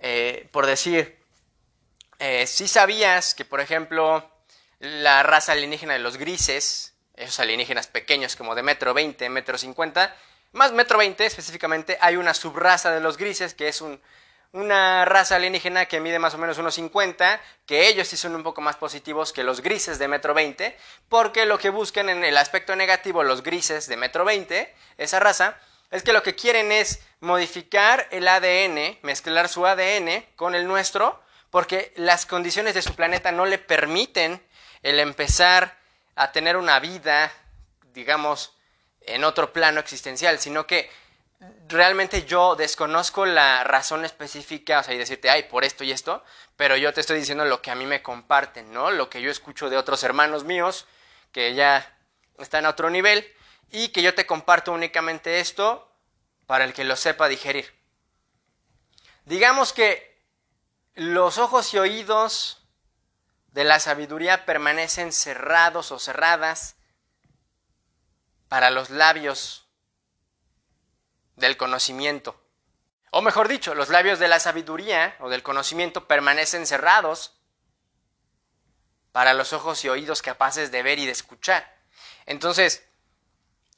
eh, 0.00 0.48
por 0.50 0.66
decir, 0.66 1.18
eh, 2.18 2.46
si 2.46 2.68
sabías 2.68 3.34
que, 3.34 3.44
por 3.44 3.60
ejemplo, 3.60 4.30
la 4.78 5.22
raza 5.22 5.52
alienígena 5.52 5.92
de 5.92 5.98
los 5.98 6.16
grises, 6.16 6.94
esos 7.14 7.38
alienígenas 7.40 7.86
pequeños 7.86 8.36
como 8.36 8.54
de 8.54 8.62
metro 8.62 8.94
20, 8.94 9.28
metro 9.28 9.58
50, 9.58 10.16
más 10.52 10.72
metro 10.72 10.98
20 10.98 11.24
específicamente, 11.24 11.98
hay 12.00 12.16
una 12.16 12.34
subraza 12.34 12.90
de 12.90 13.00
los 13.00 13.16
grises 13.16 13.54
que 13.54 13.68
es 13.68 13.80
un, 13.80 14.00
una 14.52 15.04
raza 15.04 15.36
alienígena 15.36 15.86
que 15.86 16.00
mide 16.00 16.18
más 16.18 16.34
o 16.34 16.38
menos 16.38 16.58
unos 16.58 16.74
50, 16.74 17.40
que 17.66 17.88
ellos 17.88 18.08
sí 18.08 18.16
son 18.16 18.34
un 18.34 18.42
poco 18.42 18.60
más 18.60 18.76
positivos 18.76 19.32
que 19.32 19.44
los 19.44 19.60
grises 19.60 19.98
de 19.98 20.08
metro 20.08 20.34
20, 20.34 20.76
porque 21.08 21.46
lo 21.46 21.58
que 21.58 21.70
buscan 21.70 22.08
en 22.08 22.24
el 22.24 22.36
aspecto 22.36 22.74
negativo 22.74 23.22
los 23.22 23.42
grises 23.42 23.86
de 23.86 23.96
metro 23.96 24.24
20, 24.24 24.74
esa 24.98 25.20
raza, 25.20 25.56
es 25.90 26.02
que 26.02 26.12
lo 26.12 26.22
que 26.22 26.34
quieren 26.34 26.72
es 26.72 27.00
modificar 27.20 28.06
el 28.10 28.28
ADN, 28.28 28.98
mezclar 29.02 29.48
su 29.48 29.66
ADN 29.66 30.24
con 30.36 30.54
el 30.54 30.66
nuestro, 30.66 31.20
porque 31.50 31.92
las 31.96 32.26
condiciones 32.26 32.74
de 32.74 32.82
su 32.82 32.94
planeta 32.94 33.32
no 33.32 33.44
le 33.44 33.58
permiten 33.58 34.40
el 34.82 35.00
empezar 35.00 35.78
a 36.14 36.32
tener 36.32 36.56
una 36.56 36.78
vida, 36.78 37.32
digamos, 37.92 38.54
en 39.00 39.24
otro 39.24 39.52
plano 39.52 39.80
existencial, 39.80 40.38
sino 40.38 40.66
que 40.66 40.90
realmente 41.68 42.24
yo 42.24 42.54
desconozco 42.54 43.26
la 43.26 43.64
razón 43.64 44.04
específica, 44.04 44.80
o 44.80 44.82
sea, 44.82 44.94
y 44.94 44.98
decirte, 44.98 45.30
ay, 45.30 45.44
por 45.44 45.64
esto 45.64 45.84
y 45.84 45.90
esto, 45.90 46.22
pero 46.56 46.76
yo 46.76 46.92
te 46.92 47.00
estoy 47.00 47.18
diciendo 47.18 47.44
lo 47.44 47.62
que 47.62 47.70
a 47.70 47.74
mí 47.74 47.86
me 47.86 48.02
comparten, 48.02 48.72
¿no? 48.72 48.90
Lo 48.90 49.08
que 49.08 49.22
yo 49.22 49.30
escucho 49.30 49.70
de 49.70 49.76
otros 49.76 50.04
hermanos 50.04 50.44
míos 50.44 50.86
que 51.32 51.54
ya 51.54 51.96
están 52.38 52.66
a 52.66 52.70
otro 52.70 52.90
nivel 52.90 53.26
y 53.70 53.88
que 53.88 54.02
yo 54.02 54.14
te 54.14 54.26
comparto 54.26 54.72
únicamente 54.72 55.40
esto 55.40 55.90
para 56.46 56.64
el 56.64 56.72
que 56.72 56.84
lo 56.84 56.96
sepa 56.96 57.28
digerir. 57.28 57.72
Digamos 59.24 59.72
que 59.72 60.20
los 60.94 61.38
ojos 61.38 61.72
y 61.72 61.78
oídos 61.78 62.58
de 63.52 63.64
la 63.64 63.80
sabiduría 63.80 64.44
permanecen 64.44 65.12
cerrados 65.12 65.92
o 65.92 65.98
cerradas 65.98 66.76
para 68.48 68.70
los 68.70 68.90
labios 68.90 69.68
del 71.36 71.56
conocimiento. 71.56 72.40
O 73.12 73.22
mejor 73.22 73.48
dicho, 73.48 73.74
los 73.74 73.88
labios 73.88 74.18
de 74.18 74.28
la 74.28 74.40
sabiduría 74.40 75.16
o 75.20 75.28
del 75.28 75.42
conocimiento 75.42 76.06
permanecen 76.06 76.66
cerrados 76.66 77.40
para 79.12 79.34
los 79.34 79.52
ojos 79.52 79.84
y 79.84 79.88
oídos 79.88 80.22
capaces 80.22 80.70
de 80.70 80.82
ver 80.82 80.98
y 80.98 81.06
de 81.06 81.12
escuchar. 81.12 81.76
Entonces, 82.26 82.88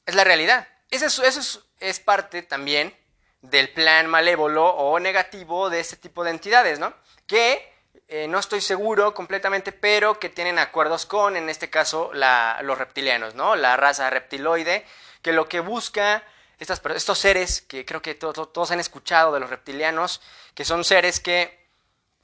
es 0.06 0.14
la 0.14 0.24
realidad. 0.24 0.68
Eso 0.90 1.24
es, 1.24 2.00
parte 2.00 2.42
también 2.42 2.94
del 3.40 3.70
plan 3.70 4.06
malévolo 4.06 4.66
o 4.66 5.00
negativo 5.00 5.70
de 5.70 5.80
este 5.80 5.96
tipo 5.96 6.22
de 6.22 6.30
entidades, 6.30 6.78
¿no? 6.78 6.94
Que 7.26 7.72
eh, 8.08 8.28
no 8.28 8.38
estoy 8.38 8.60
seguro 8.60 9.14
completamente, 9.14 9.72
pero 9.72 10.18
que 10.18 10.28
tienen 10.28 10.58
acuerdos 10.58 11.06
con, 11.06 11.36
en 11.36 11.48
este 11.48 11.70
caso, 11.70 12.10
los 12.12 12.78
reptilianos, 12.78 13.34
¿no? 13.34 13.56
La 13.56 13.76
raza 13.76 14.10
reptiloide, 14.10 14.84
que 15.22 15.32
lo 15.32 15.48
que 15.48 15.60
busca 15.60 16.22
estos 16.58 17.18
seres 17.18 17.62
que 17.62 17.84
creo 17.84 18.02
que 18.02 18.14
todos 18.14 18.70
han 18.70 18.80
escuchado 18.80 19.32
de 19.32 19.40
los 19.40 19.50
reptilianos, 19.50 20.20
que 20.54 20.64
son 20.64 20.84
seres 20.84 21.18
que, 21.18 21.66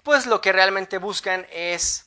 pues 0.02 0.26
lo 0.26 0.40
que 0.40 0.52
realmente 0.52 0.98
buscan 0.98 1.46
es, 1.50 2.06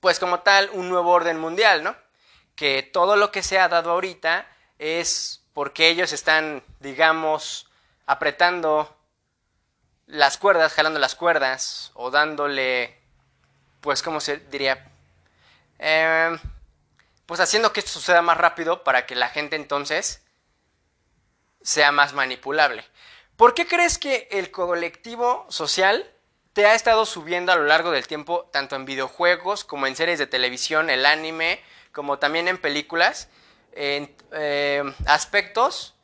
pues 0.00 0.18
como 0.18 0.40
tal, 0.40 0.70
un 0.72 0.88
nuevo 0.88 1.10
orden 1.10 1.38
mundial, 1.38 1.82
¿no? 1.82 1.96
Que 2.54 2.82
todo 2.82 3.16
lo 3.16 3.32
que 3.32 3.42
se 3.42 3.58
ha 3.58 3.68
dado 3.68 3.90
ahorita 3.90 4.46
es 4.78 5.42
porque 5.52 5.88
ellos 5.88 6.12
están, 6.12 6.62
digamos, 6.80 7.68
apretando 8.06 8.96
las 10.06 10.38
cuerdas, 10.38 10.72
jalando 10.74 10.98
las 10.98 11.14
cuerdas, 11.14 11.90
o 11.94 12.10
dándole, 12.10 12.98
pues, 13.80 14.02
¿cómo 14.02 14.20
se 14.20 14.38
diría? 14.38 14.90
Eh, 15.78 16.38
pues 17.26 17.40
haciendo 17.40 17.72
que 17.72 17.80
esto 17.80 17.92
suceda 17.92 18.22
más 18.22 18.36
rápido 18.36 18.84
para 18.84 19.06
que 19.06 19.14
la 19.14 19.28
gente 19.28 19.56
entonces 19.56 20.22
sea 21.62 21.92
más 21.92 22.12
manipulable. 22.12 22.84
¿Por 23.36 23.54
qué 23.54 23.66
crees 23.66 23.98
que 23.98 24.28
el 24.30 24.50
colectivo 24.50 25.46
social 25.48 26.11
te 26.52 26.66
ha 26.66 26.74
estado 26.74 27.06
subiendo 27.06 27.52
a 27.52 27.56
lo 27.56 27.64
largo 27.64 27.90
del 27.90 28.06
tiempo, 28.06 28.48
tanto 28.52 28.76
en 28.76 28.84
videojuegos 28.84 29.64
como 29.64 29.86
en 29.86 29.96
series 29.96 30.18
de 30.18 30.26
televisión, 30.26 30.90
el 30.90 31.06
anime, 31.06 31.62
como 31.92 32.18
también 32.18 32.48
en 32.48 32.58
películas, 32.58 33.28
en 33.72 34.14
eh, 34.32 34.82
aspectos 35.06 35.94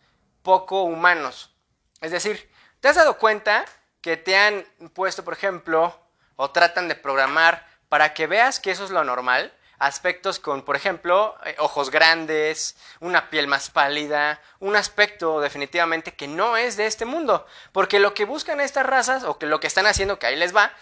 poco 0.43 0.83
humanos? 0.83 1.55
Es 2.01 2.13
decir, 2.13 2.51
¿te 2.81 2.89
has 2.89 2.97
dado 2.97 3.19
cuenta 3.19 3.65
que 4.01 4.17
te 4.17 4.37
han 4.37 4.65
puesto, 4.95 5.25
por 5.25 5.35
ejemplo, 5.35 5.99
o 6.37 6.51
tratan 6.51 6.89
de 6.89 6.95
programar 6.95 7.67
para 7.89 8.15
que 8.15 8.27
veas 8.27 8.61
que 8.61 8.71
eso 8.71 8.85
es 8.85 8.91
lo 8.91 9.05
normal? 9.05 9.53
Aspectos 9.79 10.39
con, 10.39 10.63
por 10.63 10.77
ejemplo, 10.77 11.37
eh, 11.45 11.55
ojos 11.59 11.91
grandes, 11.91 12.77
una 13.01 13.31
piel 13.31 13.47
más 13.47 13.71
pálida, 13.71 14.41
un 14.59 14.77
aspecto 14.77 15.41
definitivamente 15.41 16.15
que 16.15 16.29
no 16.29 16.57
es 16.57 16.77
de 16.77 16.87
este 16.87 17.05
mundo. 17.05 17.47
Porque 17.73 18.01
lo 18.01 18.15
que 18.15 18.25
buscan 18.25 18.61
estas 18.61 18.87
razas, 18.87 19.25
o 19.25 19.39
que 19.39 19.47
lo 19.47 19.61
que 19.61 19.67
están 19.67 19.87
haciendo, 19.87 20.19
que 20.19 20.27
ahí 20.27 20.37
les 20.37 20.55
va, 20.55 20.73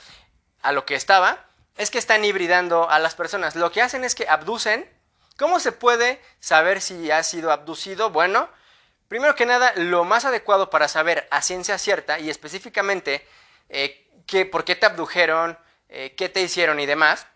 a 0.62 0.72
lo 0.72 0.84
que 0.84 0.94
estaba, 0.94 1.44
es 1.76 1.90
que 1.90 1.98
están 1.98 2.24
hibridando 2.24 2.88
a 2.88 2.98
las 2.98 3.14
personas. 3.14 3.54
Lo 3.54 3.70
que 3.70 3.82
hacen 3.82 4.04
es 4.04 4.14
que 4.14 4.28
abducen. 4.28 4.90
¿Cómo 5.36 5.60
se 5.60 5.72
puede 5.72 6.22
saber 6.40 6.80
si 6.80 7.10
ha 7.10 7.22
sido 7.22 7.52
abducido? 7.52 8.10
Bueno, 8.10 8.48
primero 9.08 9.34
que 9.34 9.44
nada, 9.44 9.72
lo 9.76 10.04
más 10.04 10.24
adecuado 10.24 10.70
para 10.70 10.88
saber 10.88 11.28
a 11.30 11.42
ciencia 11.42 11.76
cierta 11.76 12.18
y 12.18 12.30
específicamente 12.30 13.26
eh, 13.68 14.08
por 14.50 14.64
qué 14.64 14.74
te 14.74 14.86
abdujeron, 14.86 15.58
eh, 15.90 16.14
qué 16.16 16.30
te 16.30 16.40
hicieron 16.40 16.80
y 16.80 16.86
demás, 16.86 17.26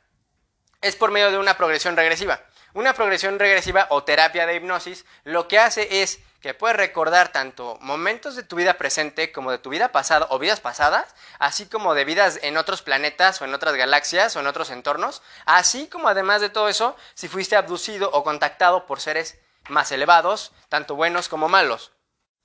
es 0.80 0.96
por 0.96 1.10
medio 1.10 1.30
de 1.30 1.38
una 1.38 1.56
progresión 1.56 1.96
regresiva. 1.96 2.40
Una 2.72 2.94
progresión 2.94 3.38
regresiva 3.38 3.86
o 3.90 4.04
terapia 4.04 4.46
de 4.46 4.54
hipnosis 4.54 5.04
lo 5.24 5.48
que 5.48 5.58
hace 5.58 6.02
es 6.02 6.20
que 6.40 6.54
puedes 6.54 6.76
recordar 6.76 7.32
tanto 7.32 7.76
momentos 7.80 8.34
de 8.36 8.42
tu 8.42 8.56
vida 8.56 8.74
presente 8.74 9.32
como 9.32 9.50
de 9.50 9.58
tu 9.58 9.70
vida 9.70 9.92
pasada 9.92 10.26
o 10.30 10.38
vidas 10.38 10.60
pasadas, 10.60 11.14
así 11.38 11.66
como 11.66 11.94
de 11.94 12.04
vidas 12.04 12.38
en 12.42 12.56
otros 12.56 12.82
planetas 12.82 13.40
o 13.42 13.44
en 13.44 13.54
otras 13.54 13.74
galaxias 13.74 14.34
o 14.36 14.40
en 14.40 14.46
otros 14.46 14.70
entornos, 14.70 15.22
así 15.44 15.88
como 15.88 16.08
además 16.08 16.40
de 16.40 16.48
todo 16.48 16.68
eso, 16.68 16.96
si 17.14 17.28
fuiste 17.28 17.56
abducido 17.56 18.10
o 18.12 18.24
contactado 18.24 18.86
por 18.86 19.00
seres 19.00 19.38
más 19.68 19.92
elevados, 19.92 20.52
tanto 20.68 20.94
buenos 20.94 21.28
como 21.28 21.48
malos. 21.48 21.92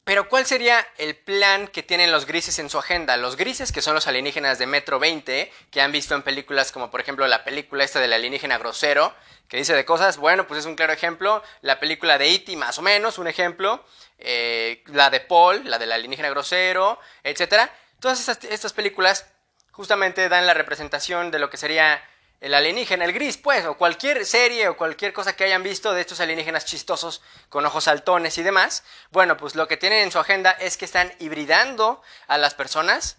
Pero 0.05 0.29
¿cuál 0.29 0.45
sería 0.45 0.85
el 0.99 1.15
plan 1.15 1.67
que 1.67 1.81
tienen 1.81 2.11
los 2.11 2.27
grises 2.27 2.59
en 2.59 2.69
su 2.69 2.77
agenda? 2.77 3.17
Los 3.17 3.37
grises, 3.37 3.71
que 3.71 3.81
son 3.81 3.95
los 3.95 4.05
alienígenas 4.05 4.59
de 4.59 4.67
Metro 4.67 4.99
20, 4.99 5.51
que 5.71 5.81
han 5.81 5.91
visto 5.91 6.13
en 6.13 6.21
películas 6.21 6.71
como 6.71 6.91
por 6.91 7.01
ejemplo 7.01 7.25
la 7.25 7.43
película 7.43 7.83
esta 7.83 7.99
del 7.99 8.13
alienígena 8.13 8.59
grosero, 8.59 9.15
que 9.47 9.57
dice 9.57 9.73
de 9.73 9.83
cosas, 9.83 10.17
bueno, 10.17 10.45
pues 10.45 10.59
es 10.59 10.67
un 10.67 10.75
claro 10.75 10.93
ejemplo, 10.93 11.41
la 11.61 11.79
película 11.79 12.19
de 12.19 12.29
E.T. 12.29 12.55
más 12.55 12.77
o 12.77 12.83
menos, 12.83 13.17
un 13.17 13.27
ejemplo, 13.27 13.83
eh, 14.19 14.83
la 14.85 15.09
de 15.09 15.21
Paul, 15.21 15.67
la 15.67 15.79
del 15.79 15.91
alienígena 15.91 16.29
grosero, 16.29 16.99
etc. 17.23 17.67
Todas 17.99 18.29
estas 18.29 18.73
películas 18.73 19.25
justamente 19.71 20.29
dan 20.29 20.45
la 20.45 20.53
representación 20.53 21.31
de 21.31 21.39
lo 21.39 21.49
que 21.49 21.57
sería 21.57 21.99
el 22.41 22.53
alienígena, 22.53 23.05
el 23.05 23.13
gris, 23.13 23.37
pues, 23.37 23.65
o 23.65 23.77
cualquier 23.77 24.25
serie 24.25 24.67
o 24.67 24.77
cualquier 24.77 25.13
cosa 25.13 25.35
que 25.35 25.45
hayan 25.45 25.63
visto 25.63 25.93
de 25.93 26.01
estos 26.01 26.19
alienígenas 26.19 26.65
chistosos 26.65 27.21
con 27.49 27.65
ojos 27.65 27.85
saltones 27.85 28.37
y 28.37 28.43
demás, 28.43 28.83
bueno, 29.11 29.37
pues 29.37 29.55
lo 29.55 29.67
que 29.67 29.77
tienen 29.77 30.03
en 30.03 30.11
su 30.11 30.19
agenda 30.19 30.51
es 30.51 30.77
que 30.77 30.85
están 30.85 31.11
hibridando 31.19 32.01
a 32.27 32.37
las 32.37 32.53
personas, 32.53 33.17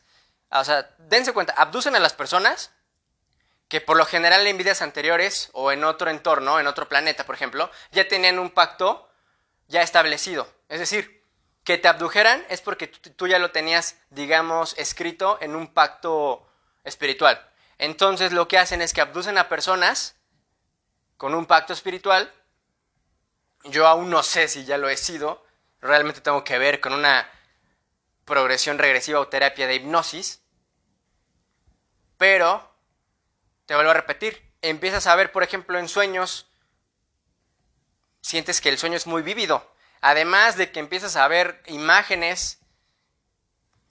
o 0.50 0.64
sea, 0.64 0.90
dense 0.98 1.32
cuenta, 1.32 1.54
abducen 1.54 1.96
a 1.96 2.00
las 2.00 2.12
personas 2.12 2.70
que 3.68 3.80
por 3.80 3.96
lo 3.96 4.06
general 4.06 4.46
en 4.46 4.58
vidas 4.58 4.82
anteriores 4.82 5.50
o 5.52 5.72
en 5.72 5.84
otro 5.84 6.10
entorno, 6.10 6.60
en 6.60 6.66
otro 6.66 6.88
planeta, 6.88 7.26
por 7.26 7.34
ejemplo, 7.34 7.70
ya 7.90 8.06
tenían 8.06 8.38
un 8.38 8.50
pacto 8.50 9.08
ya 9.68 9.82
establecido. 9.82 10.46
Es 10.68 10.78
decir, 10.78 11.24
que 11.64 11.78
te 11.78 11.88
abdujeran 11.88 12.44
es 12.48 12.60
porque 12.60 12.86
tú, 12.86 13.26
ya 13.26 13.40
lo 13.40 13.50
tenías, 13.50 13.96
digamos, 14.10 14.78
escrito 14.78 15.38
en 15.40 15.56
un 15.56 15.66
pacto 15.74 16.46
espiritual. 16.84 17.44
Entonces 17.78 18.32
lo 18.32 18.48
que 18.48 18.58
hacen 18.58 18.82
es 18.82 18.92
que 18.92 19.00
abducen 19.00 19.38
a 19.38 19.48
personas 19.48 20.16
con 21.16 21.34
un 21.34 21.46
pacto 21.46 21.72
espiritual. 21.72 22.32
Yo 23.64 23.86
aún 23.86 24.10
no 24.10 24.22
sé 24.22 24.48
si 24.48 24.64
ya 24.64 24.78
lo 24.78 24.88
he 24.88 24.96
sido. 24.96 25.44
Realmente 25.80 26.20
tengo 26.20 26.44
que 26.44 26.58
ver 26.58 26.80
con 26.80 26.92
una 26.92 27.30
progresión 28.24 28.78
regresiva 28.78 29.20
o 29.20 29.28
terapia 29.28 29.66
de 29.66 29.76
hipnosis. 29.76 30.40
Pero 32.16 32.74
te 33.66 33.74
vuelvo 33.74 33.90
a 33.90 33.94
repetir, 33.94 34.42
empiezas 34.62 35.06
a 35.06 35.16
ver, 35.16 35.32
por 35.32 35.42
ejemplo, 35.42 35.78
en 35.78 35.88
sueños, 35.88 36.46
sientes 38.22 38.60
que 38.60 38.68
el 38.68 38.78
sueño 38.78 38.96
es 38.96 39.06
muy 39.06 39.22
vívido. 39.22 39.70
Además 40.00 40.56
de 40.56 40.70
que 40.70 40.80
empiezas 40.80 41.16
a 41.16 41.28
ver 41.28 41.62
imágenes, 41.66 42.60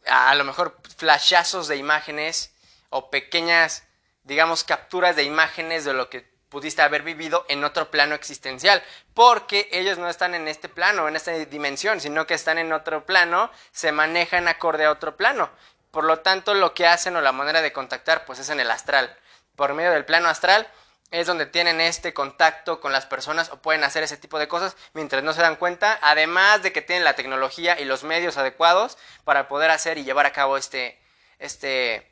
a 0.08 0.34
lo 0.36 0.44
mejor 0.44 0.80
flashazos 0.98 1.68
de 1.68 1.78
imágenes 1.78 2.55
o 2.90 3.10
pequeñas, 3.10 3.88
digamos, 4.24 4.64
capturas 4.64 5.16
de 5.16 5.24
imágenes 5.24 5.86
de 5.86 5.94
lo 5.94 6.10
que 6.10 6.34
pudiste 6.50 6.82
haber 6.82 7.02
vivido 7.02 7.46
en 7.50 7.64
otro 7.64 7.92
plano 7.92 8.16
existencial, 8.16 8.84
porque 9.14 9.68
ellos 9.72 9.98
no 9.98 10.10
están 10.10 10.36
en 10.36 10.48
este 10.48 10.70
plano, 10.70 11.08
en 11.08 11.16
esta 11.16 11.32
dimensión, 11.32 12.00
sino 12.00 12.26
que 12.26 12.34
están 12.34 12.58
en 12.58 12.72
otro 12.72 13.06
plano, 13.06 13.52
se 13.72 13.92
manejan 13.92 14.48
acorde 14.48 14.86
a 14.86 14.92
otro 14.92 15.18
plano. 15.18 15.50
Por 15.92 16.04
lo 16.04 16.20
tanto, 16.20 16.54
lo 16.54 16.74
que 16.74 16.88
hacen 16.88 17.16
o 17.16 17.22
la 17.22 17.32
manera 17.32 17.62
de 17.62 17.74
contactar, 17.74 18.26
pues 18.26 18.40
es 18.40 18.50
en 18.50 18.60
el 18.60 18.72
astral 18.72 19.18
por 19.56 19.74
medio 19.74 19.92
del 19.92 20.06
plano 20.06 20.28
astral 20.28 20.68
es 21.12 21.28
donde 21.28 21.46
tienen 21.46 21.80
este 21.82 22.14
contacto 22.14 22.82
con 22.82 22.92
las 22.92 23.06
personas 23.06 23.50
o 23.52 23.62
pueden 23.62 23.84
hacer 23.84 24.04
ese 24.04 24.18
tipo 24.18 24.40
de 24.40 24.48
cosas 24.48 24.76
mientras 24.94 25.24
no 25.24 25.34
se 25.34 25.42
dan 25.42 25.56
cuenta, 25.56 25.98
además 26.02 26.64
de 26.64 26.74
que 26.74 26.82
tienen 26.82 27.04
la 27.04 27.16
tecnología 27.16 27.80
y 27.80 27.86
los 27.86 28.04
medios 28.04 28.38
adecuados 28.38 28.98
para 29.24 29.48
poder 29.48 29.72
hacer 29.72 29.98
y 29.98 30.04
llevar 30.04 30.26
a 30.26 30.34
cabo 30.34 30.58
este, 30.58 31.00
este 31.40 32.12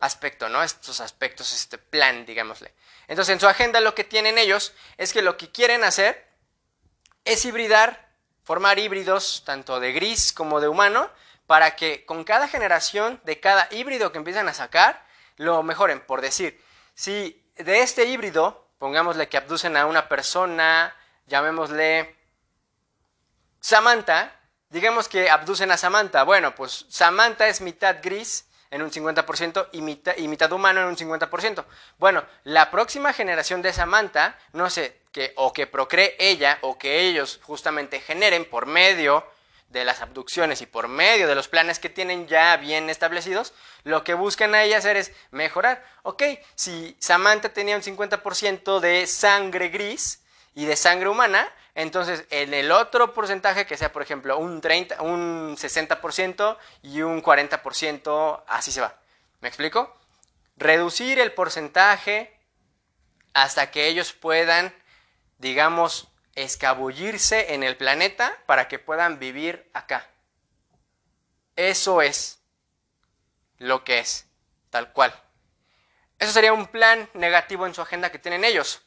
aspecto, 0.00 0.48
¿no? 0.48 0.62
Estos 0.62 1.00
aspectos, 1.00 1.52
este 1.52 1.78
plan, 1.78 2.26
digámosle. 2.26 2.74
Entonces, 3.08 3.32
en 3.32 3.40
su 3.40 3.48
agenda 3.48 3.80
lo 3.80 3.94
que 3.94 4.04
tienen 4.04 4.38
ellos 4.38 4.72
es 4.96 5.12
que 5.12 5.22
lo 5.22 5.36
que 5.36 5.50
quieren 5.50 5.84
hacer 5.84 6.26
es 7.24 7.44
hibridar, 7.44 8.08
formar 8.42 8.78
híbridos 8.78 9.42
tanto 9.44 9.80
de 9.80 9.92
gris 9.92 10.32
como 10.32 10.60
de 10.60 10.68
humano, 10.68 11.10
para 11.46 11.76
que 11.76 12.04
con 12.06 12.24
cada 12.24 12.48
generación 12.48 13.20
de 13.24 13.40
cada 13.40 13.68
híbrido 13.70 14.12
que 14.12 14.18
empiezan 14.18 14.48
a 14.48 14.54
sacar, 14.54 15.04
lo 15.36 15.62
mejoren, 15.62 16.00
por 16.00 16.20
decir, 16.20 16.62
si 16.94 17.42
de 17.56 17.82
este 17.82 18.04
híbrido, 18.06 18.68
pongámosle 18.78 19.28
que 19.28 19.36
abducen 19.36 19.76
a 19.76 19.86
una 19.86 20.08
persona, 20.08 20.94
llamémosle 21.26 22.16
Samantha, 23.60 24.38
digamos 24.68 25.08
que 25.08 25.30
abducen 25.30 25.70
a 25.70 25.76
Samantha. 25.76 26.22
Bueno, 26.24 26.54
pues 26.54 26.86
Samantha 26.88 27.46
es 27.48 27.60
mitad 27.60 27.98
gris 28.02 28.46
en 28.74 28.82
un 28.82 28.90
50% 28.90 29.68
y 29.70 30.26
mitad, 30.26 30.52
humano 30.52 30.80
en 30.80 30.88
un 30.88 30.96
50%. 30.96 31.64
Bueno, 31.96 32.24
la 32.42 32.72
próxima 32.72 33.12
generación 33.12 33.62
de 33.62 33.72
Samantha, 33.72 34.36
no 34.52 34.68
sé, 34.68 34.98
que 35.12 35.32
o 35.36 35.52
que 35.52 35.68
procree 35.68 36.16
ella 36.18 36.58
o 36.62 36.76
que 36.76 37.02
ellos 37.02 37.38
justamente 37.44 38.00
generen 38.00 38.44
por 38.44 38.66
medio 38.66 39.24
de 39.68 39.84
las 39.84 40.00
abducciones 40.00 40.60
y 40.60 40.66
por 40.66 40.88
medio 40.88 41.28
de 41.28 41.36
los 41.36 41.46
planes 41.46 41.78
que 41.78 41.88
tienen 41.88 42.26
ya 42.26 42.56
bien 42.56 42.90
establecidos, 42.90 43.52
lo 43.84 44.02
que 44.02 44.14
buscan 44.14 44.56
ahí 44.56 44.72
hacer 44.72 44.96
es 44.96 45.12
mejorar. 45.30 45.84
Ok, 46.02 46.24
si 46.56 46.96
Samantha 46.98 47.50
tenía 47.50 47.76
un 47.76 47.82
50% 47.82 48.80
de 48.80 49.06
sangre 49.06 49.68
gris 49.68 50.23
y 50.54 50.66
de 50.66 50.76
sangre 50.76 51.08
humana, 51.08 51.52
entonces 51.74 52.24
en 52.30 52.54
el 52.54 52.70
otro 52.70 53.12
porcentaje, 53.12 53.66
que 53.66 53.76
sea 53.76 53.92
por 53.92 54.02
ejemplo 54.02 54.38
un, 54.38 54.60
30, 54.60 55.02
un 55.02 55.56
60% 55.56 56.56
y 56.82 57.02
un 57.02 57.22
40%, 57.22 58.42
así 58.46 58.72
se 58.72 58.80
va. 58.80 58.96
¿Me 59.40 59.48
explico? 59.48 59.96
Reducir 60.56 61.18
el 61.18 61.32
porcentaje 61.32 62.38
hasta 63.32 63.70
que 63.70 63.88
ellos 63.88 64.12
puedan, 64.12 64.72
digamos, 65.38 66.08
escabullirse 66.36 67.54
en 67.54 67.62
el 67.64 67.76
planeta 67.76 68.36
para 68.46 68.68
que 68.68 68.78
puedan 68.78 69.18
vivir 69.18 69.68
acá. 69.74 70.08
Eso 71.56 72.02
es 72.02 72.40
lo 73.58 73.84
que 73.84 73.98
es, 73.98 74.26
tal 74.70 74.92
cual. 74.92 75.14
Eso 76.18 76.32
sería 76.32 76.52
un 76.52 76.66
plan 76.66 77.08
negativo 77.14 77.66
en 77.66 77.74
su 77.74 77.82
agenda 77.82 78.10
que 78.10 78.18
tienen 78.18 78.44
ellos. 78.44 78.83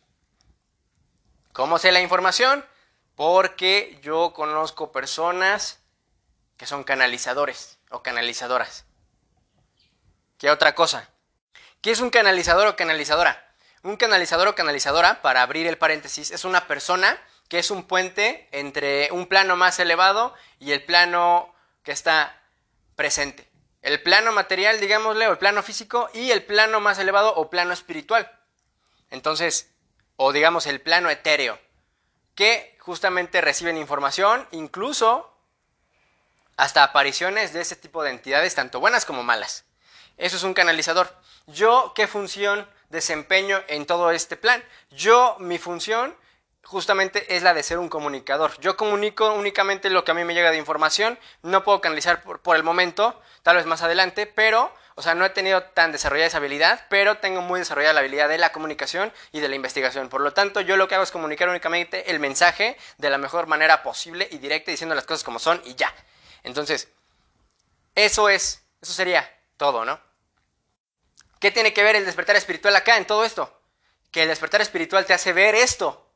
¿Cómo 1.58 1.80
sé 1.80 1.92
la 1.92 2.02
información? 2.02 2.64
Porque 3.16 3.98
yo 4.04 4.32
conozco 4.32 4.92
personas 4.92 5.80
que 6.56 6.68
son 6.68 6.84
canalizadores 6.84 7.80
o 7.90 8.04
canalizadoras. 8.04 8.86
¿Qué 10.38 10.52
otra 10.52 10.76
cosa? 10.76 11.10
¿Qué 11.82 11.90
es 11.90 12.00
un 12.00 12.12
canalizador 12.12 12.68
o 12.68 12.76
canalizadora? 12.76 13.52
Un 13.82 13.98
canalizador 13.98 14.50
o 14.50 14.54
canalizadora, 14.54 15.24
para 15.24 15.42
abrir 15.42 15.66
el 15.66 15.80
paréntesis, 15.80 16.30
es 16.30 16.46
una 16.46 16.68
persona 16.68 17.20
que 17.50 17.58
es 17.58 17.72
un 17.72 17.88
puente 17.88 18.48
entre 18.52 19.10
un 19.12 19.26
plano 19.26 19.56
más 19.56 19.80
elevado 19.80 20.36
y 20.60 20.74
el 20.74 20.84
plano 20.84 21.56
que 21.82 21.92
está 21.92 22.40
presente. 22.96 23.50
El 23.82 24.04
plano 24.04 24.32
material, 24.32 24.80
digámosle, 24.80 25.28
o 25.28 25.32
el 25.32 25.40
plano 25.40 25.64
físico, 25.64 26.08
y 26.14 26.30
el 26.30 26.44
plano 26.46 26.80
más 26.82 27.00
elevado 27.00 27.34
o 27.34 27.50
plano 27.50 27.74
espiritual. 27.74 28.32
Entonces, 29.10 29.72
o 30.18 30.34
digamos 30.34 30.68
el 30.68 30.82
plano 30.82 31.10
etéreo, 31.10 31.58
que 32.36 32.78
justamente 32.80 33.42
reciben 33.42 33.78
información, 33.78 34.48
incluso 34.52 35.34
hasta 36.58 36.84
apariciones 36.84 37.54
de 37.54 37.62
ese 37.62 37.76
tipo 37.76 38.04
de 38.04 38.10
entidades, 38.10 38.56
tanto 38.56 38.80
buenas 38.80 39.06
como 39.06 39.24
malas. 39.24 39.64
Eso 40.18 40.36
es 40.36 40.44
un 40.44 40.54
canalizador. 40.54 41.16
Yo, 41.46 41.94
¿qué 41.96 42.08
función 42.08 42.68
desempeño 42.90 43.64
en 43.68 43.86
todo 43.86 44.12
este 44.12 44.36
plan? 44.36 44.64
Yo, 44.90 45.38
mi 45.40 45.60
función 45.60 46.16
justamente 46.64 47.36
es 47.36 47.44
la 47.44 47.54
de 47.54 47.64
ser 47.64 47.78
un 47.78 47.88
comunicador. 47.88 48.60
Yo 48.60 48.76
comunico 48.76 49.32
únicamente 49.34 49.90
lo 49.90 50.04
que 50.04 50.12
a 50.12 50.14
mí 50.14 50.26
me 50.26 50.34
llega 50.34 50.52
de 50.52 50.58
información, 50.58 51.18
no 51.42 51.64
puedo 51.64 51.80
canalizar 51.80 52.24
por, 52.24 52.56
el 52.56 52.64
momento, 52.64 53.22
tal 53.42 53.56
vez 53.56 53.66
más 53.66 53.84
adelante, 53.84 54.26
pero, 54.26 54.74
o 54.98 55.04
sea, 55.04 55.14
no 55.14 55.24
he 55.24 55.30
tenido 55.30 55.62
tan 55.62 55.92
desarrollada 55.92 56.28
esa 56.28 56.38
habilidad, 56.38 56.88
pero 56.90 57.20
tengo 57.20 57.42
muy 57.42 57.60
desarrollada 57.60 57.94
la 57.94 58.00
habilidad 58.00 58.28
de 58.28 58.40
la 58.40 58.52
comunicación 58.52 59.14
y 59.32 59.40
de 59.40 59.48
la 59.48 59.56
investigación. 59.56 60.10
Por 60.10 60.22
lo 60.22 60.34
tanto, 60.34 60.60
yo 60.60 60.76
lo 60.76 60.88
que 60.88 60.96
hago 60.96 61.04
es 61.04 61.12
comunicar 61.12 61.48
únicamente 61.48 62.10
el 62.10 62.20
mensaje 62.20 62.76
de 62.98 63.10
la 63.12 63.20
mejor 63.20 63.46
manera 63.46 63.84
posible 63.84 64.28
y 64.32 64.40
directa, 64.40 64.72
diciendo 64.72 64.96
las 64.96 65.06
cosas 65.06 65.24
como 65.24 65.38
son 65.38 65.62
y 65.66 65.76
ya. 65.76 65.94
Entonces, 66.42 66.90
eso 67.94 68.28
es, 68.28 68.64
eso 68.82 68.92
sería 68.92 69.32
todo, 69.56 69.86
¿no? 69.86 70.02
¿Qué 71.40 71.52
tiene 71.52 71.74
que 71.74 71.84
ver 71.84 71.96
el 71.96 72.06
despertar 72.06 72.36
espiritual 72.36 72.76
acá 72.76 72.98
en 72.98 73.06
todo 73.06 73.24
esto? 73.24 73.62
Que 74.10 74.24
el 74.24 74.30
despertar 74.30 74.62
espiritual 74.62 75.06
te 75.06 75.14
hace 75.14 75.32
ver 75.32 75.54
esto, 75.54 76.08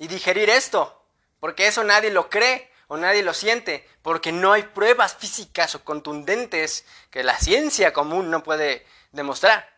y 0.00 0.08
digerir 0.08 0.48
esto, 0.48 1.04
porque 1.40 1.66
eso 1.66 1.84
nadie 1.84 2.10
lo 2.10 2.30
cree 2.30 2.69
o 2.92 2.96
nadie 2.96 3.22
lo 3.22 3.34
siente, 3.34 3.88
porque 4.02 4.32
no 4.32 4.52
hay 4.52 4.64
pruebas 4.64 5.14
físicas 5.14 5.76
o 5.76 5.84
contundentes 5.84 6.84
que 7.12 7.22
la 7.22 7.38
ciencia 7.38 7.92
común 7.92 8.32
no 8.32 8.42
puede 8.42 8.84
demostrar. 9.12 9.72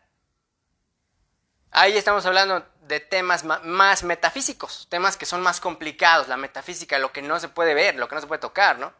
Ahí 1.72 1.98
estamos 1.98 2.24
hablando 2.24 2.66
de 2.80 3.00
temas 3.00 3.44
más 3.44 4.02
metafísicos, 4.02 4.86
temas 4.88 5.18
que 5.18 5.26
son 5.26 5.42
más 5.42 5.60
complicados, 5.60 6.26
la 6.28 6.38
metafísica, 6.38 6.98
lo 6.98 7.12
que 7.12 7.20
no 7.20 7.38
se 7.38 7.48
puede 7.48 7.74
ver, 7.74 7.96
lo 7.96 8.08
que 8.08 8.14
no 8.14 8.22
se 8.22 8.26
puede 8.26 8.40
tocar, 8.40 8.78
¿no? 8.78 8.94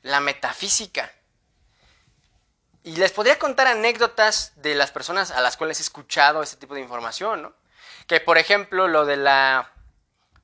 La 0.00 0.18
metafísica. 0.18 1.12
Y 2.82 2.96
les 2.96 3.12
podría 3.12 3.38
contar 3.38 3.68
anécdotas 3.68 4.54
de 4.56 4.74
las 4.74 4.90
personas 4.90 5.30
a 5.30 5.40
las 5.40 5.56
cuales 5.56 5.78
he 5.78 5.84
escuchado 5.84 6.42
ese 6.42 6.56
tipo 6.56 6.74
de 6.74 6.80
información, 6.80 7.42
¿no? 7.42 7.52
Que 8.08 8.18
por 8.18 8.38
ejemplo 8.38 8.88
lo 8.88 9.06
de 9.06 9.18
la 9.18 9.70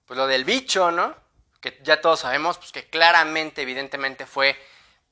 pues 0.07 0.17
lo 0.17 0.29
del 0.29 0.45
bicho, 0.45 0.93
¿no? 0.93 1.28
Que 1.61 1.79
ya 1.83 2.01
todos 2.01 2.21
sabemos, 2.21 2.59
pues 2.59 2.73
que 2.73 2.89
claramente, 2.89 3.63
evidentemente 3.63 4.27
fue 4.27 4.57